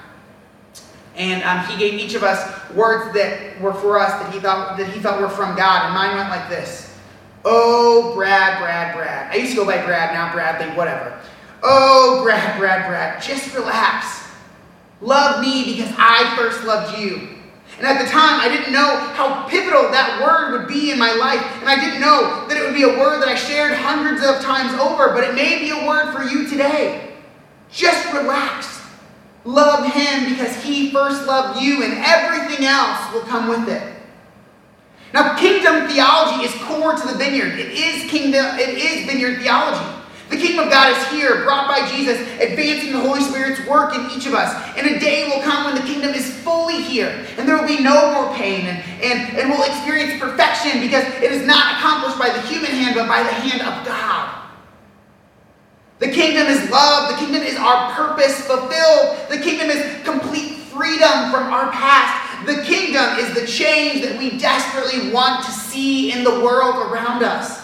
and 1.15 1.41
um, 1.43 1.65
he 1.67 1.77
gave 1.77 1.93
each 1.93 2.15
of 2.15 2.23
us 2.23 2.69
words 2.71 3.13
that 3.13 3.59
were 3.61 3.73
for 3.73 3.97
us 3.97 4.11
that 4.21 4.33
he 4.33 4.39
thought 4.39 4.77
that 4.77 4.87
he 4.89 4.99
felt 4.99 5.21
were 5.21 5.29
from 5.29 5.55
God, 5.55 5.85
and 5.85 5.93
mine 5.93 6.17
went 6.17 6.29
like 6.29 6.49
this: 6.49 6.93
"Oh, 7.45 8.13
Brad, 8.15 8.59
Brad, 8.59 8.93
Brad." 8.95 9.31
I 9.31 9.37
used 9.37 9.51
to 9.51 9.57
go 9.57 9.65
by 9.65 9.83
Brad, 9.85 10.13
now 10.13 10.33
Bradley, 10.33 10.67
whatever. 10.75 11.17
Oh, 11.63 12.21
Brad, 12.23 12.59
Brad, 12.59 12.87
Brad, 12.87 13.21
just 13.21 13.53
relax. 13.55 14.27
Love 15.01 15.41
me 15.41 15.63
because 15.63 15.93
I 15.97 16.35
first 16.35 16.65
loved 16.65 16.97
you. 16.97 17.38
And 17.79 17.87
at 17.87 18.03
the 18.03 18.11
time, 18.11 18.41
I 18.41 18.49
didn't 18.49 18.73
know 18.73 18.97
how 19.15 19.47
pivotal 19.47 19.83
that 19.83 20.21
word 20.21 20.51
would 20.51 20.67
be 20.67 20.91
in 20.91 20.99
my 20.99 21.13
life. 21.13 21.41
And 21.61 21.69
I 21.69 21.79
didn't 21.79 22.01
know 22.01 22.45
that 22.49 22.57
it 22.57 22.65
would 22.65 22.73
be 22.73 22.83
a 22.83 22.99
word 22.99 23.21
that 23.21 23.29
I 23.29 23.35
shared 23.35 23.71
hundreds 23.73 24.21
of 24.21 24.41
times 24.41 24.77
over, 24.81 25.13
but 25.13 25.23
it 25.23 25.33
may 25.33 25.59
be 25.59 25.69
a 25.69 25.87
word 25.87 26.11
for 26.11 26.23
you 26.23 26.45
today. 26.45 27.15
Just 27.71 28.13
relax. 28.13 28.81
Love 29.45 29.85
Him 29.93 30.29
because 30.29 30.61
He 30.61 30.91
first 30.91 31.25
loved 31.25 31.61
you, 31.61 31.83
and 31.83 31.93
everything 31.99 32.65
else 32.65 33.13
will 33.13 33.21
come 33.21 33.47
with 33.47 33.69
it. 33.69 33.95
Now, 35.13 35.37
kingdom 35.37 35.87
theology 35.87 36.43
is 36.43 36.53
core 36.63 36.95
to 36.95 37.07
the 37.07 37.17
vineyard. 37.17 37.57
It 37.57 37.71
is 37.71 38.11
kingdom, 38.11 38.45
it 38.59 38.77
is 38.77 39.05
vineyard 39.05 39.39
theology. 39.39 39.98
The 40.29 40.37
kingdom 40.37 40.65
of 40.65 40.71
God 40.71 40.95
is 40.95 41.07
here, 41.07 41.43
brought 41.43 41.67
by 41.67 41.89
Jesus, 41.89 42.19
advancing 42.39 42.93
the 42.93 42.99
Holy 42.99 43.21
Spirit's 43.21 43.65
work 43.67 43.95
in 43.95 44.09
each 44.11 44.27
of 44.27 44.35
us. 44.35 44.53
And 44.77 44.85
a 44.85 44.99
day 44.99 45.27
will 45.27 45.41
come 45.41 45.65
when 45.65 45.75
the 45.75 45.87
kingdom 45.87 46.13
is 46.13 46.31
fully 46.41 46.81
here, 46.83 47.25
and 47.37 47.47
there 47.47 47.57
will 47.57 47.67
be 47.67 47.81
no 47.81 48.13
more 48.13 48.33
pain, 48.35 48.67
and, 48.67 48.77
and, 49.01 49.37
and 49.37 49.49
we'll 49.49 49.63
experience 49.63 50.21
perfection 50.21 50.81
because 50.81 51.03
it 51.21 51.31
is 51.31 51.47
not 51.47 51.77
accomplished 51.77 52.19
by 52.19 52.29
the 52.29 52.41
human 52.47 52.69
hand, 52.69 52.95
but 52.95 53.07
by 53.07 53.23
the 53.23 53.33
hand 53.33 53.61
of 53.61 53.85
God. 53.85 54.39
The 55.97 56.09
kingdom 56.09 56.47
is 56.47 56.69
love. 56.69 57.11
The 57.11 57.17
kingdom 57.17 57.43
is 57.43 57.57
our 57.57 57.91
purpose 57.91 58.39
fulfilled. 58.45 59.17
The 59.29 59.37
kingdom 59.37 59.69
is 59.69 60.03
complete 60.05 60.55
freedom 60.71 61.31
from 61.31 61.51
our 61.51 61.71
past. 61.71 62.45
The 62.45 62.63
kingdom 62.63 63.19
is 63.19 63.33
the 63.35 63.45
change 63.45 64.01
that 64.05 64.17
we 64.17 64.37
desperately 64.37 65.11
want 65.11 65.43
to 65.45 65.51
see 65.51 66.13
in 66.13 66.23
the 66.23 66.39
world 66.39 66.75
around 66.75 67.21
us. 67.21 67.58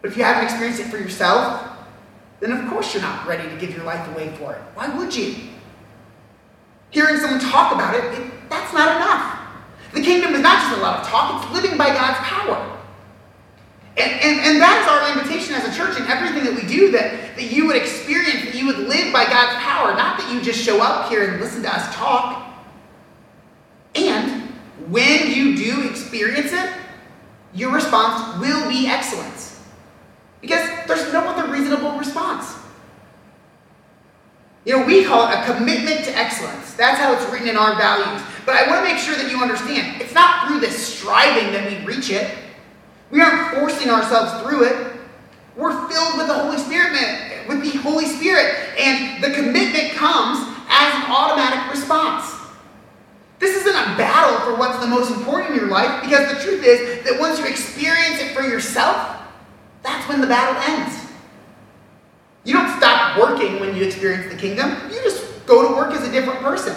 But 0.00 0.10
if 0.10 0.16
you 0.16 0.24
haven't 0.24 0.44
experienced 0.44 0.80
it 0.80 0.86
for 0.86 0.98
yourself, 0.98 1.68
then 2.40 2.52
of 2.52 2.68
course 2.70 2.94
you're 2.94 3.02
not 3.02 3.26
ready 3.26 3.48
to 3.48 3.56
give 3.56 3.74
your 3.74 3.84
life 3.84 4.06
away 4.14 4.34
for 4.36 4.54
it. 4.54 4.60
Why 4.74 4.88
would 4.88 5.14
you? 5.14 5.34
Hearing 6.90 7.18
someone 7.18 7.40
talk 7.40 7.72
about 7.72 7.94
it, 7.94 8.04
it 8.04 8.32
that's 8.48 8.72
not 8.72 8.96
enough. 8.96 9.38
The 9.92 10.02
kingdom 10.02 10.34
is 10.34 10.40
not 10.40 10.62
just 10.62 10.78
a 10.78 10.82
lot 10.82 11.00
of 11.00 11.06
talk, 11.06 11.44
it's 11.44 11.52
living 11.52 11.76
by 11.76 11.88
God's 11.88 12.18
power. 12.18 12.78
And, 13.96 14.12
and, 14.12 14.40
and 14.40 14.62
that 14.62 14.82
is 14.82 14.88
our 14.88 15.18
invitation 15.18 15.54
as 15.54 15.66
a 15.66 15.76
church 15.76 15.98
and 15.98 16.08
everything 16.08 16.44
that 16.44 16.54
we 16.54 16.66
do 16.66 16.90
that, 16.92 17.36
that 17.36 17.52
you 17.52 17.66
would 17.66 17.76
experience, 17.76 18.44
that 18.44 18.54
you 18.54 18.66
would 18.66 18.78
live 18.78 19.12
by 19.12 19.24
God's 19.24 19.62
power, 19.62 19.94
not 19.94 20.18
that 20.18 20.32
you 20.32 20.40
just 20.40 20.62
show 20.62 20.80
up 20.80 21.10
here 21.10 21.28
and 21.28 21.40
listen 21.40 21.62
to 21.62 21.74
us 21.74 21.94
talk. 21.94 22.46
And 23.94 24.48
when 24.88 25.30
you 25.30 25.56
do 25.56 25.88
experience 25.88 26.52
it, 26.52 26.72
your 27.52 27.72
response 27.72 28.40
will 28.40 28.68
be 28.68 28.86
excellence. 28.86 29.49
Because 30.40 30.68
there's 30.86 31.12
no 31.12 31.20
other 31.20 31.52
reasonable 31.52 31.98
response. 31.98 32.56
You 34.64 34.76
know, 34.78 34.86
we 34.86 35.04
call 35.04 35.28
it 35.28 35.34
a 35.34 35.44
commitment 35.44 36.04
to 36.04 36.16
excellence. 36.16 36.74
That's 36.74 36.98
how 36.98 37.14
it's 37.14 37.30
written 37.32 37.48
in 37.48 37.56
our 37.56 37.76
values. 37.76 38.22
But 38.44 38.56
I 38.56 38.68
want 38.68 38.86
to 38.86 38.92
make 38.92 39.02
sure 39.02 39.16
that 39.16 39.30
you 39.30 39.40
understand 39.40 40.00
it's 40.00 40.14
not 40.14 40.46
through 40.46 40.60
this 40.60 40.76
striving 40.76 41.52
that 41.52 41.68
we 41.68 41.84
reach 41.86 42.10
it. 42.10 42.36
We 43.10 43.20
aren't 43.20 43.56
forcing 43.56 43.90
ourselves 43.90 44.42
through 44.42 44.64
it. 44.64 44.92
We're 45.56 45.72
filled 45.88 46.18
with 46.18 46.26
the 46.28 46.34
Holy 46.34 46.58
Spirit, 46.58 47.48
with 47.48 47.62
the 47.62 47.78
Holy 47.78 48.06
Spirit, 48.06 48.54
and 48.78 49.22
the 49.22 49.30
commitment 49.30 49.92
comes 49.92 50.38
as 50.68 50.94
an 50.94 51.10
automatic 51.10 51.70
response. 51.70 52.36
This 53.40 53.56
isn't 53.56 53.74
a 53.74 53.96
battle 53.96 54.38
for 54.46 54.58
what's 54.58 54.78
the 54.78 54.86
most 54.86 55.10
important 55.10 55.54
in 55.54 55.56
your 55.56 55.68
life 55.68 56.02
because 56.02 56.32
the 56.32 56.42
truth 56.44 56.62
is 56.62 57.04
that 57.04 57.18
once 57.18 57.38
you 57.38 57.46
experience 57.46 58.20
it 58.20 58.34
for 58.34 58.42
yourself, 58.42 59.19
that's 59.82 60.08
when 60.08 60.20
the 60.20 60.26
battle 60.26 60.60
ends. 60.74 61.06
You 62.44 62.54
don't 62.54 62.76
stop 62.78 63.18
working 63.18 63.60
when 63.60 63.76
you 63.76 63.84
experience 63.84 64.32
the 64.32 64.38
kingdom, 64.38 64.76
you 64.90 65.02
just 65.02 65.46
go 65.46 65.68
to 65.68 65.74
work 65.74 65.92
as 65.92 66.06
a 66.06 66.10
different 66.10 66.40
person. 66.40 66.74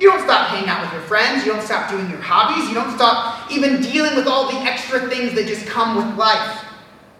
You 0.00 0.10
don't 0.10 0.22
stop 0.22 0.48
hanging 0.48 0.68
out 0.68 0.82
with 0.82 0.92
your 0.92 1.02
friends, 1.02 1.44
you 1.44 1.52
don't 1.52 1.64
stop 1.64 1.90
doing 1.90 2.08
your 2.08 2.20
hobbies, 2.20 2.68
you 2.68 2.74
don't 2.74 2.94
stop 2.94 3.50
even 3.50 3.82
dealing 3.82 4.14
with 4.14 4.26
all 4.28 4.50
the 4.50 4.58
extra 4.58 5.08
things 5.08 5.34
that 5.34 5.46
just 5.46 5.66
come 5.66 5.96
with 5.96 6.16
life. 6.16 6.64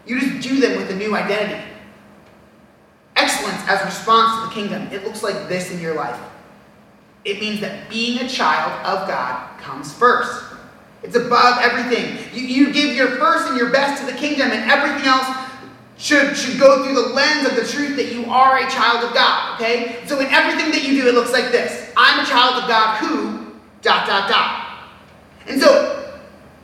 You 0.05 0.19
just 0.19 0.47
do 0.47 0.59
them 0.59 0.77
with 0.77 0.89
a 0.89 0.95
new 0.95 1.15
identity. 1.15 1.61
Excellence 3.15 3.61
as 3.67 3.83
response 3.83 4.41
to 4.41 4.47
the 4.47 4.61
kingdom, 4.61 4.87
it 4.93 5.03
looks 5.03 5.21
like 5.21 5.49
this 5.49 5.71
in 5.71 5.81
your 5.81 5.93
life. 5.93 6.19
It 7.25 7.41
means 7.41 7.59
that 7.59 7.89
being 7.89 8.19
a 8.19 8.29
child 8.29 8.71
of 8.85 9.07
God 9.07 9.59
comes 9.59 9.93
first. 9.93 10.45
It's 11.03 11.15
above 11.15 11.59
everything. 11.61 12.17
You, 12.39 12.47
you 12.47 12.73
give 12.73 12.95
your 12.95 13.17
first 13.17 13.47
and 13.47 13.57
your 13.57 13.71
best 13.71 14.01
to 14.01 14.11
the 14.11 14.17
kingdom, 14.17 14.51
and 14.51 14.69
everything 14.69 15.07
else 15.07 15.27
should, 15.97 16.35
should 16.35 16.59
go 16.59 16.83
through 16.83 16.95
the 16.95 17.09
lens 17.09 17.47
of 17.47 17.55
the 17.55 17.65
truth 17.65 17.97
that 17.97 18.13
you 18.13 18.25
are 18.25 18.57
a 18.57 18.69
child 18.69 19.03
of 19.03 19.13
God, 19.13 19.55
okay? 19.55 20.01
So 20.07 20.19
in 20.19 20.27
everything 20.27 20.71
that 20.71 20.83
you 20.83 21.01
do, 21.01 21.07
it 21.07 21.13
looks 21.13 21.33
like 21.33 21.51
this 21.51 21.91
I'm 21.97 22.23
a 22.23 22.27
child 22.27 22.63
of 22.63 22.69
God 22.69 22.97
who, 22.97 23.53
dot, 23.81 24.07
dot, 24.07 24.29
dot. 24.29 24.65
And 25.47 25.59
so 25.59 25.99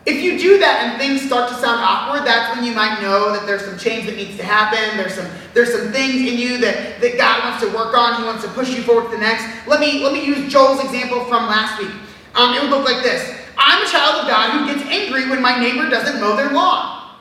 if 0.05 0.21
you 0.21 0.37
do 0.37 0.59
that 0.59 0.83
and 0.83 1.01
things 1.01 1.21
start 1.21 1.49
to 1.49 1.55
sound 1.55 1.81
awkward, 1.81 2.25
that's 2.25 2.55
when 2.55 2.63
you 2.63 2.73
might 2.73 3.01
know 3.01 3.33
that 3.33 3.45
there's 3.47 3.65
some 3.65 3.77
change 3.77 4.05
that 4.05 4.15
needs 4.15 4.37
to 4.37 4.43
happen. 4.43 4.97
There's 4.97 5.15
some 5.15 5.27
there's 5.53 5.73
some 5.73 5.91
things 5.91 6.15
in 6.15 6.37
you 6.37 6.59
that, 6.59 7.01
that 7.01 7.17
God 7.17 7.43
wants 7.43 7.65
to 7.65 7.75
work 7.75 7.97
on. 7.97 8.21
He 8.21 8.23
wants 8.23 8.43
to 8.43 8.49
push 8.51 8.69
you 8.69 8.83
forward 8.83 9.09
to 9.09 9.17
the 9.17 9.17
next. 9.17 9.43
Let 9.67 9.79
me 9.79 10.03
let 10.03 10.13
me 10.13 10.23
use 10.23 10.51
Joel's 10.51 10.83
example 10.83 11.25
from 11.25 11.47
last 11.47 11.81
week. 11.81 11.91
Um, 12.35 12.53
it 12.53 12.61
would 12.61 12.69
look 12.69 12.85
like 12.85 13.01
this. 13.01 13.44
I'm 13.57 13.85
a 13.85 13.89
child 13.89 14.21
of 14.21 14.27
God 14.27 14.51
who 14.51 14.73
gets 14.73 14.89
angry 14.89 15.29
when 15.29 15.41
my 15.41 15.59
neighbor 15.59 15.89
doesn't 15.89 16.19
mow 16.19 16.35
their 16.35 16.51
lawn. 16.51 17.13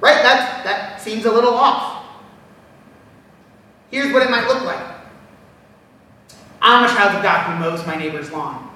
Right? 0.00 0.22
That 0.22 0.62
that 0.64 1.00
seems 1.00 1.24
a 1.24 1.32
little 1.32 1.54
off. 1.54 2.04
Here's 3.90 4.12
what 4.12 4.22
it 4.22 4.30
might 4.30 4.46
look 4.46 4.64
like. 4.64 4.84
I'm 6.60 6.84
a 6.84 6.88
child 6.88 7.16
of 7.16 7.22
God 7.22 7.46
who 7.46 7.60
mows 7.60 7.86
my 7.86 7.96
neighbor's 7.96 8.30
lawn. 8.32 8.66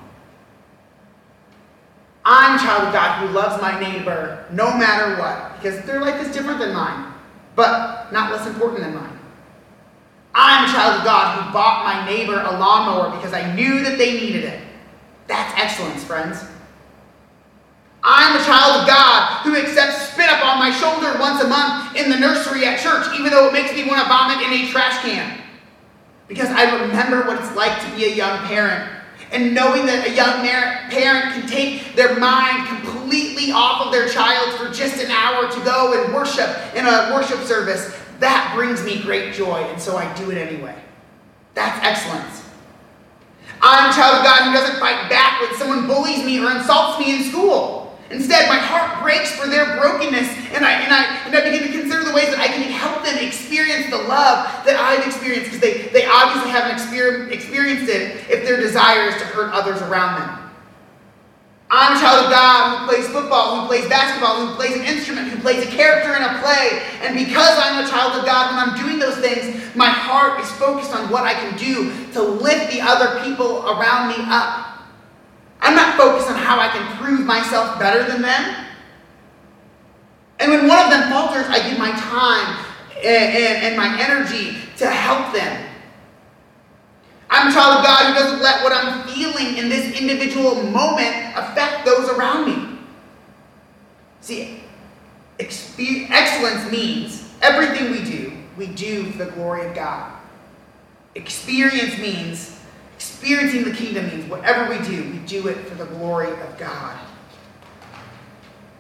I'm 2.24 2.56
a 2.56 2.58
child 2.58 2.84
of 2.84 2.92
God 2.92 3.26
who 3.26 3.34
loves 3.34 3.60
my 3.60 3.80
neighbor 3.80 4.44
no 4.52 4.76
matter 4.76 5.20
what, 5.20 5.56
because 5.56 5.84
their 5.84 6.00
life 6.00 6.20
is 6.20 6.32
different 6.32 6.58
than 6.60 6.72
mine, 6.72 7.12
but 7.56 8.12
not 8.12 8.30
less 8.30 8.46
important 8.46 8.82
than 8.82 8.94
mine. 8.94 9.18
I'm 10.34 10.68
a 10.68 10.72
child 10.72 11.00
of 11.00 11.04
God 11.04 11.42
who 11.42 11.52
bought 11.52 11.84
my 11.84 12.06
neighbor 12.06 12.34
a 12.34 12.58
lawnmower 12.58 13.16
because 13.16 13.32
I 13.32 13.52
knew 13.54 13.82
that 13.82 13.98
they 13.98 14.20
needed 14.20 14.44
it. 14.44 14.60
That's 15.30 15.62
excellence, 15.62 16.02
friends. 16.02 16.42
I'm 18.02 18.34
a 18.34 18.44
child 18.44 18.82
of 18.82 18.88
God 18.88 19.42
who 19.44 19.54
accepts 19.54 20.10
spit 20.10 20.28
up 20.28 20.44
on 20.44 20.58
my 20.58 20.72
shoulder 20.72 21.16
once 21.20 21.40
a 21.40 21.46
month 21.46 21.94
in 21.94 22.10
the 22.10 22.18
nursery 22.18 22.66
at 22.66 22.80
church, 22.80 23.06
even 23.16 23.30
though 23.30 23.46
it 23.46 23.52
makes 23.52 23.72
me 23.72 23.86
want 23.86 24.02
to 24.02 24.08
vomit 24.08 24.44
in 24.44 24.52
a 24.52 24.68
trash 24.72 25.00
can. 25.04 25.40
Because 26.26 26.48
I 26.48 26.82
remember 26.82 27.22
what 27.28 27.38
it's 27.38 27.54
like 27.54 27.80
to 27.80 27.94
be 27.94 28.06
a 28.06 28.12
young 28.12 28.44
parent 28.48 28.90
and 29.30 29.54
knowing 29.54 29.86
that 29.86 30.08
a 30.08 30.12
young 30.12 30.42
parent 30.42 31.32
can 31.32 31.46
take 31.46 31.94
their 31.94 32.18
mind 32.18 32.66
completely 32.66 33.52
off 33.52 33.86
of 33.86 33.92
their 33.92 34.08
child 34.08 34.58
for 34.58 34.74
just 34.74 35.00
an 35.00 35.12
hour 35.12 35.48
to 35.48 35.64
go 35.64 36.02
and 36.02 36.12
worship 36.12 36.50
in 36.74 36.86
a 36.86 37.14
worship 37.14 37.38
service, 37.44 37.96
that 38.18 38.52
brings 38.56 38.82
me 38.84 39.00
great 39.00 39.32
joy, 39.32 39.58
and 39.58 39.80
so 39.80 39.96
I 39.96 40.12
do 40.14 40.32
it 40.32 40.38
anyway. 40.38 40.74
That's 41.54 41.86
excellence. 41.86 42.39
I'm 43.62 43.90
a 43.90 43.94
child 43.94 44.18
of 44.18 44.24
God 44.24 44.44
who 44.44 44.52
doesn't 44.52 44.80
fight 44.80 45.10
back 45.10 45.40
when 45.40 45.54
someone 45.56 45.86
bullies 45.86 46.24
me 46.24 46.40
or 46.40 46.50
insults 46.50 46.98
me 46.98 47.16
in 47.16 47.24
school. 47.24 47.98
Instead, 48.10 48.48
my 48.48 48.58
heart 48.58 49.02
breaks 49.04 49.30
for 49.38 49.46
their 49.46 49.78
brokenness, 49.78 50.26
and 50.50 50.64
I, 50.64 50.72
and, 50.82 50.92
I, 50.92 51.26
and 51.26 51.36
I 51.36 51.44
begin 51.44 51.70
to 51.70 51.78
consider 51.78 52.02
the 52.02 52.12
ways 52.12 52.26
that 52.30 52.40
I 52.40 52.48
can 52.48 52.62
help 52.62 53.04
them 53.04 53.16
experience 53.18 53.88
the 53.88 53.98
love 53.98 54.50
that 54.66 54.74
I've 54.74 55.06
experienced, 55.06 55.52
because 55.52 55.60
they, 55.60 55.88
they 55.92 56.06
obviously 56.06 56.50
haven't 56.50 56.74
experienced 57.30 57.88
it 57.88 58.28
if 58.28 58.44
their 58.44 58.58
desire 58.58 59.08
is 59.08 59.14
to 59.16 59.24
hurt 59.26 59.52
others 59.52 59.80
around 59.82 60.20
them. 60.20 60.39
I'm 61.72 61.96
a 61.96 62.00
child 62.00 62.24
of 62.24 62.32
God 62.32 62.80
who 62.80 62.88
plays 62.88 63.06
football, 63.08 63.60
who 63.60 63.66
plays 63.68 63.88
basketball, 63.88 64.44
who 64.44 64.54
plays 64.56 64.74
an 64.74 64.84
instrument, 64.84 65.28
who 65.28 65.38
plays 65.38 65.64
a 65.64 65.70
character 65.70 66.16
in 66.16 66.22
a 66.22 66.40
play. 66.42 66.82
And 67.00 67.14
because 67.14 67.56
I'm 67.58 67.84
a 67.84 67.88
child 67.88 68.18
of 68.18 68.26
God, 68.26 68.50
when 68.50 68.58
I'm 68.58 68.76
doing 68.76 68.98
those 68.98 69.18
things, 69.18 69.74
my 69.76 69.88
heart 69.88 70.40
is 70.40 70.50
focused 70.52 70.92
on 70.92 71.10
what 71.10 71.22
I 71.22 71.34
can 71.34 71.56
do 71.56 71.94
to 72.12 72.22
lift 72.22 72.72
the 72.72 72.80
other 72.80 73.22
people 73.22 73.62
around 73.70 74.08
me 74.08 74.16
up. 74.26 74.82
I'm 75.60 75.76
not 75.76 75.96
focused 75.96 76.28
on 76.28 76.34
how 76.34 76.58
I 76.58 76.68
can 76.68 76.96
prove 76.96 77.24
myself 77.24 77.78
better 77.78 78.02
than 78.02 78.20
them. 78.22 78.66
And 80.40 80.50
when 80.50 80.66
one 80.66 80.78
of 80.84 80.90
them 80.90 81.08
falters, 81.08 81.46
I 81.48 81.68
give 81.68 81.78
my 81.78 81.92
time 81.92 82.66
and, 82.96 83.06
and, 83.06 83.64
and 83.64 83.76
my 83.76 83.96
energy 84.00 84.56
to 84.78 84.88
help 84.88 85.32
them. 85.32 85.69
I'm 87.30 87.48
a 87.48 87.52
child 87.52 87.78
of 87.78 87.84
God 87.84 88.06
who 88.06 88.14
doesn't 88.14 88.42
let 88.42 88.62
what 88.62 88.72
I'm 88.72 89.08
feeling 89.08 89.56
in 89.56 89.68
this 89.68 89.98
individual 89.98 90.62
moment 90.64 91.14
affect 91.36 91.86
those 91.86 92.08
around 92.10 92.46
me. 92.46 92.78
See, 94.20 94.64
excellence 95.38 96.70
means 96.70 97.32
everything 97.40 97.92
we 97.92 98.04
do, 98.04 98.32
we 98.56 98.66
do 98.66 99.10
for 99.12 99.24
the 99.24 99.30
glory 99.30 99.66
of 99.66 99.74
God. 99.74 100.12
Experience 101.14 101.98
means 101.98 102.60
Experiencing 103.00 103.64
the 103.64 103.70
kingdom 103.70 104.08
means 104.08 104.28
whatever 104.28 104.68
we 104.68 104.78
do, 104.86 105.10
we 105.10 105.18
do 105.20 105.48
it 105.48 105.66
for 105.66 105.74
the 105.74 105.86
glory 105.86 106.30
of 106.30 106.58
God. 106.58 106.98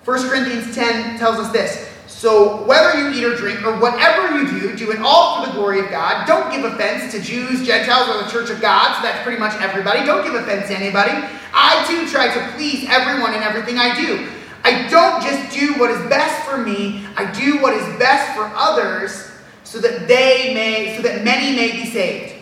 1 0.04 0.28
Corinthians 0.28 0.74
10 0.74 1.18
tells 1.18 1.36
us 1.36 1.50
this. 1.52 1.89
So, 2.20 2.64
whether 2.64 3.00
you 3.00 3.14
eat 3.14 3.24
or 3.24 3.34
drink 3.34 3.64
or 3.64 3.80
whatever 3.80 4.36
you 4.36 4.60
do, 4.60 4.76
do 4.76 4.90
it 4.90 4.98
all 5.00 5.40
for 5.40 5.46
the 5.46 5.54
glory 5.54 5.80
of 5.80 5.88
God. 5.88 6.26
Don't 6.26 6.52
give 6.52 6.70
offense 6.70 7.10
to 7.14 7.20
Jews, 7.22 7.66
Gentiles, 7.66 8.10
or 8.10 8.22
the 8.22 8.30
church 8.30 8.50
of 8.50 8.60
God. 8.60 8.94
So, 8.96 9.02
that's 9.02 9.22
pretty 9.22 9.40
much 9.40 9.58
everybody. 9.62 10.04
Don't 10.04 10.22
give 10.22 10.34
offense 10.34 10.68
to 10.68 10.76
anybody. 10.76 11.12
I 11.54 11.82
too 11.88 12.06
try 12.12 12.28
to 12.28 12.52
please 12.58 12.86
everyone 12.90 13.32
in 13.32 13.42
everything 13.42 13.78
I 13.78 13.98
do. 13.98 14.28
I 14.62 14.86
don't 14.88 15.22
just 15.22 15.58
do 15.58 15.72
what 15.80 15.90
is 15.90 16.10
best 16.10 16.46
for 16.46 16.58
me, 16.58 17.06
I 17.16 17.32
do 17.32 17.62
what 17.62 17.72
is 17.72 17.98
best 17.98 18.36
for 18.36 18.44
others 18.54 19.30
so 19.64 19.78
that 19.78 20.06
they 20.06 20.52
may, 20.52 20.96
so 20.96 21.00
that 21.00 21.24
many 21.24 21.56
may 21.56 21.72
be 21.72 21.86
saved. 21.86 22.34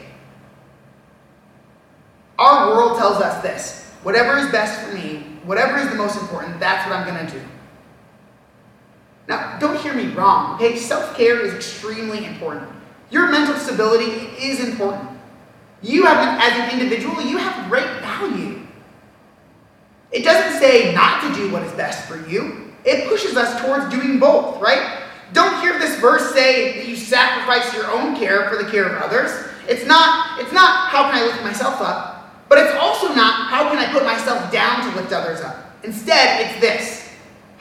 Our 2.37 2.75
world 2.75 2.99
tells 2.99 3.23
us 3.23 3.41
this 3.45 3.93
whatever 4.03 4.39
is 4.39 4.51
best 4.51 4.81
for 4.81 4.93
me, 4.93 5.39
whatever 5.45 5.79
is 5.79 5.89
the 5.89 5.95
most 5.95 6.21
important, 6.21 6.59
that's 6.59 6.85
what 6.85 6.99
I'm 6.99 7.07
going 7.07 7.25
to 7.25 7.33
do. 7.33 7.45
Now, 9.29 9.59
don't 9.59 9.79
hear 9.79 9.93
me 9.93 10.07
wrong, 10.15 10.55
okay? 10.55 10.77
Self 10.77 11.15
care 11.15 11.41
is 11.41 11.53
extremely 11.53 12.25
important. 12.25 12.69
Your 13.11 13.31
mental 13.31 13.55
stability 13.57 14.11
is 14.43 14.67
important. 14.67 15.11
You 15.83 16.07
have, 16.07 16.17
an, 16.17 16.41
as 16.41 16.73
an 16.73 16.81
individual, 16.81 17.21
you 17.21 17.37
have 17.37 17.69
great 17.69 17.87
value. 18.01 18.67
It 20.11 20.25
doesn't 20.25 20.59
say 20.59 20.95
not 20.95 21.23
to 21.23 21.35
do 21.35 21.53
what 21.53 21.63
is 21.63 21.73
best 21.73 22.09
for 22.09 22.27
you, 22.27 22.73
it 22.85 23.09
pushes 23.09 23.37
us 23.37 23.61
towards 23.61 23.95
doing 23.95 24.19
both, 24.19 24.61
right? 24.63 25.03
Don't 25.35 25.61
hear 25.61 25.79
this 25.79 26.01
verse 26.01 26.33
say 26.33 26.79
that 26.79 26.89
you 26.89 26.97
sacrifice 26.97 27.75
your 27.75 27.91
own 27.91 28.17
care 28.17 28.49
for 28.49 28.57
the 28.57 28.71
care 28.71 28.89
of 28.89 29.03
others. 29.03 29.31
It's 29.69 29.85
not, 29.85 30.41
it's 30.41 30.53
not 30.53 30.89
how 30.89 31.11
can 31.11 31.23
I 31.23 31.27
lift 31.27 31.43
myself 31.43 31.83
up? 31.83 32.33
But 32.49 32.59
it's 32.59 32.75
also 32.77 33.09
not 33.15 33.51
how 33.51 33.69
can 33.69 33.77
I 33.77 33.93
put 33.93 34.07
myself 34.07 34.51
down 34.51 34.91
to 34.91 34.97
lift 34.99 35.13
others 35.13 35.43
up. 35.43 35.77
Instead, 35.85 36.47
it's 36.47 36.61
this 36.61 36.98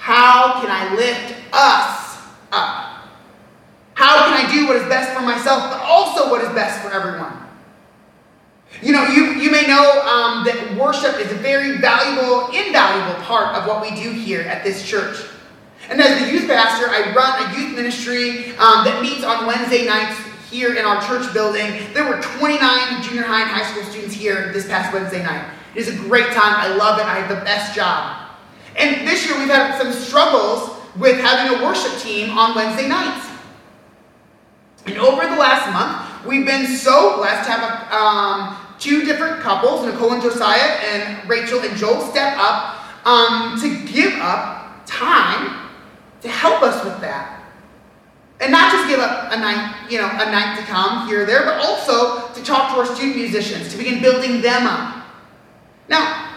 how 0.08 0.62
can 0.62 0.72
I 0.72 0.96
lift 0.96 1.36
us 1.52 2.15
up? 2.54 3.12
How 3.93 4.24
can 4.24 4.46
I 4.46 4.50
do 4.50 4.65
what 4.65 4.78
is 4.78 4.88
best 4.88 5.12
for 5.12 5.20
myself, 5.20 5.70
but 5.70 5.82
also 5.82 6.32
what 6.32 6.41
is 6.41 6.48
best 6.56 6.82
for 6.82 6.93
everyone? 6.93 7.34
You 8.82 8.93
know, 8.93 9.06
you, 9.08 9.34
you 9.34 9.52
may 9.52 9.67
know 9.67 9.84
um, 10.08 10.46
that 10.46 10.78
worship 10.80 11.20
is 11.20 11.30
a 11.30 11.36
very 11.36 11.80
valuable, 11.80 12.48
invaluable 12.56 13.22
part 13.24 13.54
of 13.58 13.67
what 13.67 13.82
we 13.82 14.02
do 14.02 14.12
here 14.12 14.43
at 14.43 14.63
this 14.63 14.88
church. 14.88 15.17
And 15.89 16.00
as 16.00 16.22
the 16.22 16.32
youth 16.32 16.48
pastor, 16.48 16.88
I 16.88 17.13
run 17.13 17.43
a 17.43 17.60
youth 17.60 17.76
ministry 17.76 18.56
um, 18.63 18.86
that 18.86 19.02
meets 19.02 19.26
on 19.26 19.46
Wednesday 19.46 19.86
nights 19.86 20.17
here 20.50 20.76
in 20.76 20.86
our 20.86 21.02
church 21.06 21.34
building. 21.34 21.82
There 21.93 22.08
were 22.08 22.22
29 22.22 23.04
junior 23.04 23.24
high 23.24 23.41
and 23.41 23.52
high 23.52 23.70
school 23.70 23.84
students 23.84 24.15
here 24.15 24.54
this 24.54 24.67
past 24.67 24.93
Wednesday 24.93 25.22
night. 25.22 25.52
It 25.76 25.80
is 25.80 25.89
a 25.89 25.98
great 26.08 26.28
time. 26.28 26.56
I 26.56 26.74
love 26.78 26.98
it. 26.98 27.06
I 27.06 27.15
have 27.15 27.28
the 27.28 27.43
best 27.43 27.76
job. 27.76 28.24
And 28.78 29.08
this 29.08 29.27
we've 29.48 29.56
had 29.56 29.82
some 29.82 29.94
struggles 29.94 30.78
with 30.98 31.18
having 31.20 31.58
a 31.58 31.64
worship 31.64 31.98
team 32.02 32.38
on 32.38 32.54
Wednesday 32.54 32.88
nights. 32.88 33.30
And 34.86 34.98
over 34.98 35.26
the 35.26 35.36
last 35.36 35.72
month, 35.72 36.26
we've 36.26 36.46
been 36.46 36.68
so 36.68 37.18
blessed 37.18 37.48
to 37.48 37.56
have 37.56 37.92
um, 37.94 38.58
two 38.78 39.06
different 39.06 39.42
couples, 39.42 39.86
Nicole 39.86 40.14
and 40.14 40.22
Josiah, 40.22 40.60
and 40.60 41.30
Rachel 41.30 41.60
and 41.62 41.78
Joel, 41.78 42.02
step 42.12 42.36
up 42.38 43.08
um, 43.08 43.60
to 43.62 43.86
give 43.86 44.14
up 44.20 44.86
time 44.86 45.70
to 46.22 46.28
help 46.28 46.62
us 46.62 46.84
with 46.84 47.00
that. 47.00 47.44
And 48.42 48.52
not 48.52 48.72
just 48.72 48.88
give 48.90 49.00
up 49.00 49.32
a 49.32 49.40
night, 49.40 49.90
you 49.90 49.98
know, 49.98 50.08
a 50.08 50.30
night 50.30 50.58
to 50.58 50.64
come 50.64 51.08
here 51.08 51.24
or 51.24 51.26
there, 51.26 51.44
but 51.44 51.56
also 51.56 52.28
to 52.34 52.44
talk 52.44 52.74
to 52.74 52.80
our 52.80 52.86
student 52.86 53.16
musicians, 53.16 53.72
to 53.72 53.78
begin 53.78 54.02
building 54.02 54.42
them 54.42 54.68
up. 54.68 55.06
Now, 55.90 56.37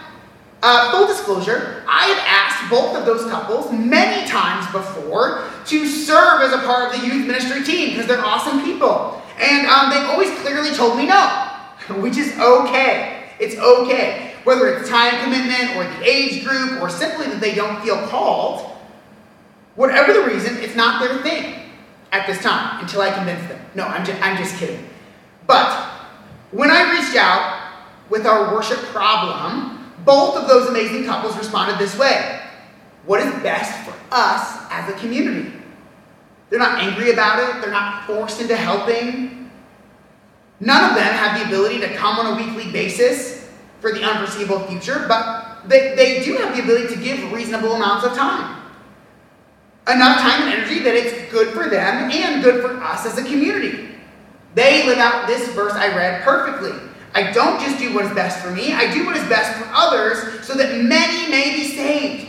uh, 0.63 0.91
full 0.91 1.07
disclosure, 1.07 1.83
I 1.87 2.05
have 2.05 2.23
asked 2.27 2.69
both 2.69 2.95
of 2.95 3.05
those 3.05 3.29
couples 3.29 3.71
many 3.71 4.27
times 4.27 4.71
before 4.71 5.43
to 5.65 5.87
serve 5.87 6.41
as 6.41 6.53
a 6.53 6.59
part 6.65 6.93
of 6.93 7.01
the 7.01 7.07
youth 7.07 7.25
ministry 7.25 7.63
team 7.63 7.89
because 7.89 8.07
they're 8.07 8.23
awesome 8.23 8.63
people. 8.63 9.21
And 9.39 9.65
um, 9.67 9.89
they've 9.89 10.09
always 10.09 10.29
clearly 10.41 10.71
told 10.71 10.97
me 10.97 11.07
no, 11.07 11.49
which 12.01 12.17
is 12.17 12.37
okay. 12.37 13.29
It's 13.39 13.57
okay. 13.57 14.35
Whether 14.43 14.75
it's 14.75 14.89
time 14.89 15.23
commitment 15.23 15.75
or 15.75 15.83
the 15.83 16.07
age 16.07 16.45
group 16.45 16.81
or 16.81 16.89
simply 16.89 17.27
that 17.27 17.41
they 17.41 17.55
don't 17.55 17.81
feel 17.81 17.97
called, 18.07 18.77
whatever 19.75 20.13
the 20.13 20.23
reason, 20.23 20.57
it's 20.57 20.75
not 20.75 21.01
their 21.01 21.21
thing 21.23 21.59
at 22.11 22.27
this 22.27 22.41
time 22.41 22.81
until 22.81 23.01
I 23.01 23.11
convince 23.11 23.47
them. 23.47 23.59
No, 23.73 23.85
I'm 23.85 24.05
I'm 24.21 24.37
just 24.37 24.57
kidding. 24.57 24.87
But 25.47 25.89
when 26.51 26.69
I 26.69 26.91
reached 26.91 27.15
out 27.15 27.71
with 28.09 28.25
our 28.25 28.53
worship 28.53 28.79
problem, 28.89 29.80
both 30.05 30.35
of 30.35 30.47
those 30.47 30.69
amazing 30.69 31.05
couples 31.05 31.37
responded 31.37 31.77
this 31.77 31.97
way 31.97 32.41
What 33.05 33.21
is 33.21 33.31
best 33.41 33.87
for 33.87 33.95
us 34.11 34.59
as 34.69 34.89
a 34.89 34.97
community? 34.99 35.53
They're 36.49 36.59
not 36.59 36.79
angry 36.79 37.11
about 37.11 37.39
it, 37.39 37.61
they're 37.61 37.71
not 37.71 38.05
forced 38.05 38.41
into 38.41 38.55
helping. 38.55 39.49
None 40.59 40.89
of 40.91 40.95
them 40.95 41.13
have 41.13 41.39
the 41.39 41.47
ability 41.47 41.79
to 41.79 41.95
come 41.95 42.19
on 42.19 42.33
a 42.33 42.35
weekly 42.35 42.71
basis 42.71 43.49
for 43.79 43.91
the 43.91 44.03
unforeseeable 44.03 44.59
future, 44.67 45.05
but 45.07 45.67
they, 45.67 45.95
they 45.95 46.23
do 46.23 46.37
have 46.37 46.55
the 46.55 46.61
ability 46.61 46.93
to 46.93 47.01
give 47.01 47.31
reasonable 47.31 47.73
amounts 47.73 48.05
of 48.05 48.13
time 48.13 48.61
enough 49.87 50.19
time 50.19 50.43
and 50.43 50.53
energy 50.53 50.79
that 50.79 50.95
it's 50.95 51.31
good 51.31 51.49
for 51.53 51.67
them 51.67 52.11
and 52.11 52.43
good 52.43 52.61
for 52.61 52.81
us 52.83 53.05
as 53.05 53.17
a 53.17 53.23
community. 53.23 53.89
They 54.53 54.85
live 54.85 54.99
out 54.99 55.27
this 55.27 55.47
verse 55.53 55.73
I 55.73 55.95
read 55.95 56.23
perfectly. 56.23 56.77
I 57.13 57.31
don't 57.31 57.59
just 57.59 57.77
do 57.77 57.93
what 57.93 58.05
is 58.05 58.11
best 58.13 58.43
for 58.43 58.51
me, 58.51 58.73
I 58.73 58.93
do 58.93 59.05
what 59.05 59.17
is 59.17 59.27
best 59.27 59.57
for 59.57 59.69
others 59.73 60.45
so 60.45 60.53
that 60.53 60.81
many 60.83 61.29
may 61.29 61.55
be 61.55 61.63
saved. 61.75 62.27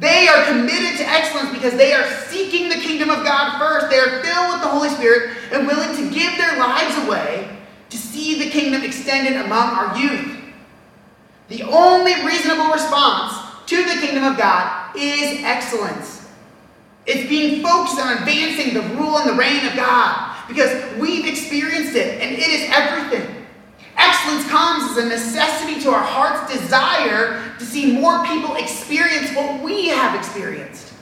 They 0.00 0.28
are 0.28 0.44
committed 0.44 0.98
to 0.98 1.08
excellence 1.08 1.52
because 1.52 1.74
they 1.74 1.92
are 1.92 2.08
seeking 2.28 2.68
the 2.68 2.76
kingdom 2.76 3.10
of 3.10 3.24
God 3.24 3.58
first. 3.58 3.90
They 3.90 3.98
are 3.98 4.22
filled 4.22 4.52
with 4.52 4.62
the 4.62 4.68
Holy 4.68 4.90
Spirit 4.90 5.36
and 5.52 5.66
willing 5.66 5.96
to 5.96 6.14
give 6.14 6.36
their 6.38 6.56
lives 6.58 6.96
away 7.04 7.58
to 7.90 7.96
see 7.96 8.38
the 8.38 8.50
kingdom 8.50 8.82
extended 8.84 9.32
among 9.32 9.70
our 9.70 9.98
youth. 9.98 10.36
The 11.48 11.64
only 11.64 12.14
reasonable 12.24 12.70
response 12.70 13.34
to 13.66 13.76
the 13.76 14.00
kingdom 14.00 14.24
of 14.24 14.38
God 14.38 14.94
is 14.96 15.42
excellence. 15.42 16.28
It's 17.06 17.28
being 17.28 17.62
focused 17.62 17.98
on 17.98 18.18
advancing 18.18 18.74
the 18.74 18.82
rule 18.94 19.18
and 19.18 19.30
the 19.30 19.34
reign 19.34 19.66
of 19.66 19.74
God 19.74 20.36
because 20.46 20.96
we've 20.98 21.26
experienced 21.26 21.96
it 21.96 22.20
and 22.20 22.36
it 22.36 22.48
is 22.48 22.70
everything. 22.70 23.37
Excellence 23.98 24.48
comes 24.48 24.96
as 24.96 25.04
a 25.04 25.08
necessity 25.08 25.80
to 25.80 25.90
our 25.90 26.02
heart's 26.02 26.52
desire 26.52 27.52
to 27.58 27.64
see 27.64 27.98
more 27.98 28.24
people 28.24 28.54
experience 28.54 29.34
what 29.34 29.60
we 29.60 29.88
have 29.88 30.14
experienced. 30.14 30.92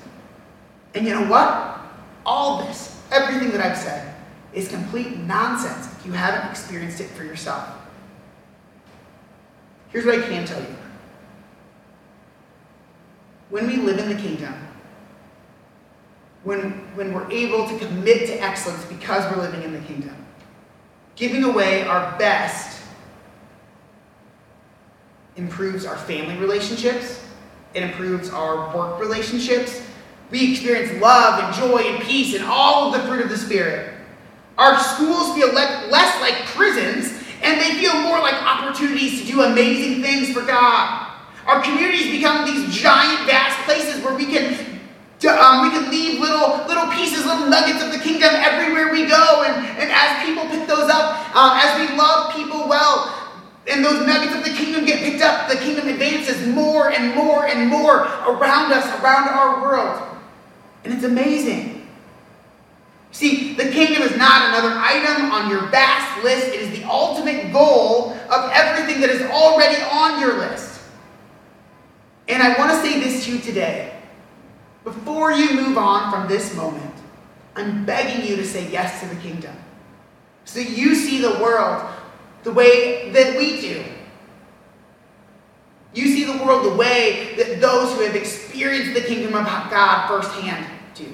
And 0.94 1.06
you 1.06 1.14
know 1.14 1.28
what? 1.28 1.78
All 2.24 2.64
this, 2.64 3.00
everything 3.12 3.50
that 3.50 3.60
I've 3.60 3.76
said, 3.76 4.14
is 4.54 4.68
complete 4.68 5.18
nonsense 5.18 5.94
if 5.98 6.06
you 6.06 6.12
haven't 6.12 6.50
experienced 6.50 7.00
it 7.00 7.08
for 7.10 7.22
yourself. 7.22 7.68
Here's 9.90 10.06
what 10.06 10.18
I 10.18 10.22
can 10.22 10.46
tell 10.46 10.60
you. 10.60 10.76
When 13.50 13.66
we 13.66 13.76
live 13.76 13.98
in 13.98 14.08
the 14.08 14.20
kingdom, 14.20 14.54
when, 16.42 16.70
when 16.94 17.12
we're 17.12 17.30
able 17.30 17.68
to 17.68 17.78
commit 17.78 18.26
to 18.28 18.40
excellence 18.40 18.84
because 18.86 19.30
we're 19.30 19.42
living 19.42 19.62
in 19.62 19.72
the 19.72 19.80
kingdom. 19.80 20.14
Giving 21.16 21.44
away 21.44 21.82
our 21.82 22.16
best 22.18 22.75
improves 25.36 25.84
our 25.84 25.96
family 25.96 26.36
relationships, 26.36 27.22
it 27.74 27.82
improves 27.82 28.30
our 28.30 28.74
work 28.76 28.98
relationships. 29.00 29.82
We 30.30 30.52
experience 30.52 31.00
love 31.00 31.42
and 31.42 31.54
joy 31.54 31.82
and 31.82 32.02
peace 32.02 32.34
and 32.34 32.44
all 32.44 32.92
of 32.92 33.00
the 33.00 33.06
fruit 33.06 33.22
of 33.22 33.30
the 33.30 33.36
Spirit. 33.38 33.94
Our 34.58 34.78
schools 34.80 35.34
feel 35.34 35.48
le- 35.48 35.88
less 35.90 36.20
like 36.20 36.34
prisons 36.46 37.12
and 37.42 37.60
they 37.60 37.74
feel 37.74 37.94
more 38.00 38.18
like 38.18 38.34
opportunities 38.34 39.20
to 39.20 39.26
do 39.26 39.42
amazing 39.42 40.02
things 40.02 40.32
for 40.32 40.44
God. 40.44 41.12
Our 41.46 41.62
communities 41.62 42.10
become 42.10 42.44
these 42.44 42.74
giant, 42.74 43.26
vast 43.26 43.58
places 43.64 44.02
where 44.02 44.14
we 44.14 44.26
can 44.26 44.76
um, 45.24 45.62
we 45.62 45.70
can 45.70 45.90
leave 45.90 46.20
little 46.20 46.66
little 46.68 46.86
pieces, 46.92 47.24
little 47.24 47.48
nuggets 47.48 47.82
of 47.82 47.90
the 47.90 47.98
kingdom 47.98 48.30
everywhere 48.34 48.92
we 48.92 49.06
go. 49.06 49.44
And, 49.46 49.66
and 49.78 49.90
as 49.90 50.24
people 50.26 50.44
pick 50.46 50.68
those 50.68 50.90
up, 50.90 51.34
um, 51.34 51.56
as 51.56 51.80
we 51.80 51.96
love 51.96 52.34
people 52.34 52.68
well, 52.68 53.25
and 53.68 53.84
those 53.84 54.06
nuggets 54.06 54.34
of 54.34 54.44
the 54.44 54.50
kingdom 54.50 54.84
get 54.84 55.00
picked 55.00 55.22
up, 55.22 55.48
the 55.48 55.56
kingdom 55.56 55.88
advances 55.88 56.46
more 56.46 56.92
and 56.92 57.14
more 57.14 57.46
and 57.46 57.68
more 57.68 58.02
around 58.02 58.72
us, 58.72 58.86
around 59.00 59.28
our 59.28 59.60
world. 59.60 60.02
And 60.84 60.94
it's 60.94 61.04
amazing. 61.04 61.88
See, 63.10 63.54
the 63.54 63.70
kingdom 63.70 64.02
is 64.02 64.16
not 64.16 64.48
another 64.50 64.74
item 64.76 65.32
on 65.32 65.50
your 65.50 65.62
vast 65.68 66.22
list. 66.22 66.48
It 66.48 66.60
is 66.60 66.78
the 66.78 66.84
ultimate 66.84 67.52
goal 67.52 68.12
of 68.12 68.50
everything 68.52 69.00
that 69.00 69.10
is 69.10 69.22
already 69.22 69.82
on 69.82 70.20
your 70.20 70.38
list. 70.38 70.80
And 72.28 72.42
I 72.42 72.58
want 72.58 72.72
to 72.72 72.76
say 72.82 73.00
this 73.00 73.24
to 73.24 73.32
you 73.32 73.38
today. 73.38 73.98
Before 74.84 75.32
you 75.32 75.54
move 75.54 75.78
on 75.78 76.12
from 76.12 76.28
this 76.28 76.54
moment, 76.54 76.94
I'm 77.56 77.84
begging 77.84 78.28
you 78.28 78.36
to 78.36 78.44
say 78.44 78.70
yes 78.70 79.00
to 79.00 79.08
the 79.08 79.20
kingdom. 79.20 79.56
So 80.44 80.60
you 80.60 80.94
see 80.94 81.20
the 81.20 81.40
world 81.40 81.90
the 82.46 82.52
way 82.52 83.10
that 83.10 83.36
we 83.36 83.60
do. 83.60 83.84
You 85.92 86.06
see 86.06 86.22
the 86.22 86.44
world 86.44 86.64
the 86.64 86.76
way 86.76 87.34
that 87.36 87.60
those 87.60 87.92
who 87.92 88.02
have 88.02 88.14
experienced 88.14 88.94
the 88.94 89.00
kingdom 89.00 89.34
of 89.34 89.44
God 89.44 90.06
firsthand 90.06 90.64
do. 90.94 91.08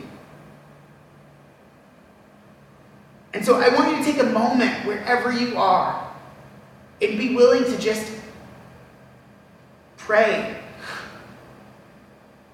And 3.33 3.43
so 3.43 3.59
I 3.59 3.75
want 3.75 3.93
you 3.93 4.05
to 4.05 4.13
take 4.13 4.21
a 4.21 4.29
moment 4.29 4.85
wherever 4.85 5.33
you 5.33 5.57
are 5.57 6.13
and 7.01 7.19
be 7.19 7.35
willing 7.35 7.65
to 7.65 7.79
just 7.79 8.13
pray. 9.97 10.61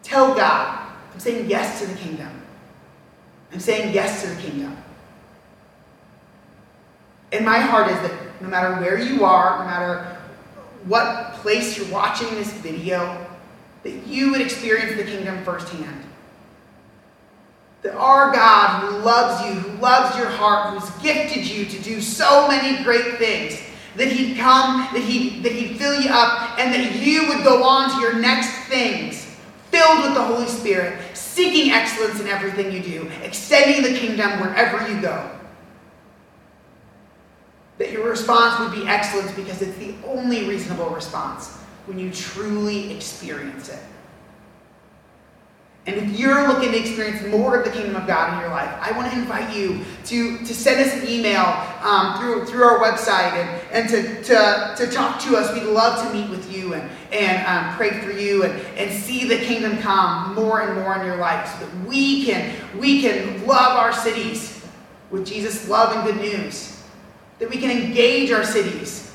Tell 0.05 0.37
God, 0.37 0.89
I'm 1.13 1.19
saying 1.19 1.51
yes 1.51 1.81
to 1.81 1.87
the 1.87 1.97
kingdom. 1.97 2.43
I'm 3.53 3.59
saying 3.59 3.93
yes 3.93 4.23
to 4.23 4.29
the 4.29 4.41
kingdom. 4.41 4.77
And 7.33 7.45
my 7.45 7.59
heart 7.59 7.91
is 7.91 7.99
that 8.09 8.28
no 8.41 8.49
matter 8.49 8.81
where 8.81 8.99
you 8.99 9.25
are, 9.25 9.59
no 9.59 9.65
matter 9.65 10.19
what 10.85 11.35
place 11.35 11.77
you're 11.77 11.93
watching 11.93 12.31
this 12.31 12.53
video, 12.55 13.27
that 13.83 14.07
you 14.07 14.31
would 14.31 14.41
experience 14.41 14.97
the 14.97 15.05
kingdom 15.05 15.43
firsthand. 15.45 16.05
That 17.83 17.95
our 17.95 18.33
God, 18.33 18.81
who 18.81 18.99
loves 18.99 19.47
you, 19.47 19.61
who 19.61 19.81
loves 19.81 20.17
your 20.17 20.29
heart, 20.29 20.75
who's 20.75 20.91
gifted 21.03 21.47
you 21.47 21.65
to 21.65 21.83
do 21.83 22.01
so 22.01 22.49
many 22.49 22.83
great 22.83 23.19
things, 23.19 23.61
that 23.97 24.09
He'd 24.09 24.37
come, 24.37 24.89
that 24.93 25.03
He'd, 25.03 25.43
that 25.43 25.53
he'd 25.53 25.77
fill 25.77 26.01
you 26.01 26.11
up, 26.11 26.59
and 26.59 26.73
that 26.75 26.97
you 26.97 27.29
would 27.29 27.45
go 27.45 27.65
on 27.65 27.91
to 27.91 28.01
your 28.01 28.19
next 28.19 28.51
things 28.69 29.29
filled 29.71 30.05
with 30.05 30.15
the 30.15 30.23
Holy 30.23 30.47
Spirit, 30.47 31.17
seeking 31.17 31.73
excellence 31.73 32.21
in 32.21 32.27
everything 32.27 32.73
you 32.73 32.83
do, 32.83 33.11
extending 33.23 33.83
the 33.83 33.99
kingdom 33.99 34.41
wherever 34.41 34.89
you 34.91 35.01
go. 35.01 35.38
That 37.79 37.93
your 37.93 38.09
response 38.09 38.59
would 38.59 38.73
be 38.73 38.87
excellence 38.89 39.33
because 39.33 39.63
it's 39.63 39.79
the 39.79 39.95
only 40.05 40.49
reasonable 40.49 40.91
response 40.91 41.57
when 41.87 41.99
you 41.99 42.11
truly 42.11 42.95
experience 42.95 43.69
it. 43.69 43.81
And 45.89 45.97
if 45.97 46.21
you're 46.21 46.47
looking 46.47 46.73
to 46.73 46.79
experience 46.79 47.27
more 47.29 47.57
of 47.57 47.65
the 47.65 47.71
kingdom 47.71 47.97
of 47.97 48.07
God 48.07 48.35
in 48.35 48.41
your 48.41 48.51
life, 48.51 48.69
I 48.79 48.93
want 48.93 49.11
to 49.11 49.19
invite 49.19 49.57
you 49.57 49.81
to, 50.05 50.37
to 50.37 50.55
send 50.55 50.81
us 50.81 50.93
an 50.93 51.09
email 51.09 51.47
um, 51.83 52.21
through, 52.21 52.45
through 52.45 52.65
our 52.65 52.79
website 52.79 53.33
and, 53.33 53.73
and 53.73 53.89
to, 53.89 54.23
to, 54.25 54.75
to 54.77 54.93
talk 54.93 55.19
to 55.23 55.39
us. 55.39 55.51
We'd 55.55 55.63
love 55.63 56.07
to 56.07 56.13
meet 56.13 56.29
with 56.29 56.55
you 56.55 56.75
and, 56.75 56.91
and 57.11 57.47
um, 57.47 57.75
pray 57.75 58.03
for 58.03 58.11
you 58.11 58.45
and, 58.45 58.61
and 58.77 58.93
see 59.03 59.25
the 59.25 59.39
kingdom 59.39 59.79
come 59.79 60.35
more 60.35 60.61
and 60.61 60.75
more 60.75 60.95
in 60.97 61.07
your 61.07 61.17
life 61.17 61.59
so 61.59 61.65
that 61.65 61.89
we 61.89 62.27
can, 62.27 62.55
we 62.79 63.01
can 63.01 63.47
love 63.47 63.79
our 63.79 63.95
cities 63.95 64.63
with 65.11 65.27
Jesus' 65.27 65.71
love 65.71 65.97
and 65.97 66.05
good 66.05 66.21
news. 66.21 66.78
That 67.39 67.51
we 67.51 67.59
can 67.59 67.71
engage 67.71 68.31
our 68.31 68.45
cities 68.45 69.15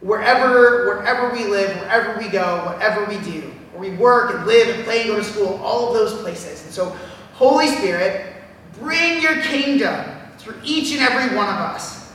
wherever, 0.00 0.86
wherever 0.86 1.32
we 1.32 1.46
live, 1.46 1.74
wherever 1.76 2.18
we 2.18 2.28
go, 2.28 2.64
whatever 2.66 3.04
we 3.06 3.18
do 3.20 3.52
where 3.72 3.90
we 3.90 3.96
work 3.96 4.34
and 4.34 4.46
live 4.46 4.74
and 4.74 4.84
play 4.84 5.02
and 5.02 5.10
go 5.10 5.16
to 5.16 5.24
school, 5.24 5.60
all 5.62 5.88
of 5.88 5.94
those 5.94 6.20
places. 6.20 6.62
And 6.64 6.72
so, 6.72 6.96
Holy 7.34 7.68
Spirit, 7.68 8.34
bring 8.78 9.22
your 9.22 9.40
kingdom 9.42 10.04
through 10.38 10.56
each 10.62 10.92
and 10.92 11.00
every 11.00 11.34
one 11.36 11.48
of 11.48 11.54
us. 11.54 12.12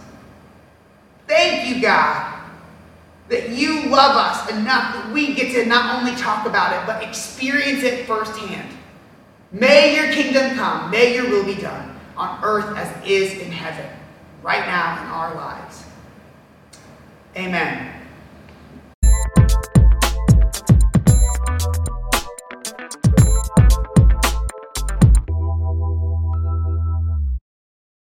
Thank 1.28 1.68
you, 1.68 1.82
God, 1.82 2.40
that 3.30 3.50
you 3.50 3.90
love 3.90 4.16
us 4.16 4.50
enough 4.52 4.94
that 4.94 5.12
we 5.12 5.34
get 5.34 5.54
to 5.54 5.66
not 5.66 6.00
only 6.00 6.16
talk 6.16 6.46
about 6.46 6.74
it, 6.74 6.86
but 6.86 7.04
experience 7.04 7.84
it 7.84 8.06
firsthand. 8.06 8.70
May 9.52 9.96
your 9.96 10.14
kingdom 10.14 10.56
come, 10.56 10.92
may 10.92 11.16
your 11.16 11.30
will 11.30 11.46
be 11.46 11.56
done 11.56 12.00
on 12.16 12.40
earth 12.44 12.78
as 12.78 12.96
it 12.98 13.10
is 13.10 13.42
in 13.42 13.52
heaven, 13.52 13.90
right 14.42 14.66
now 14.66 15.02
in 15.02 15.08
our 15.08 15.36
lives. 15.36 15.84
Amen. 17.36 17.97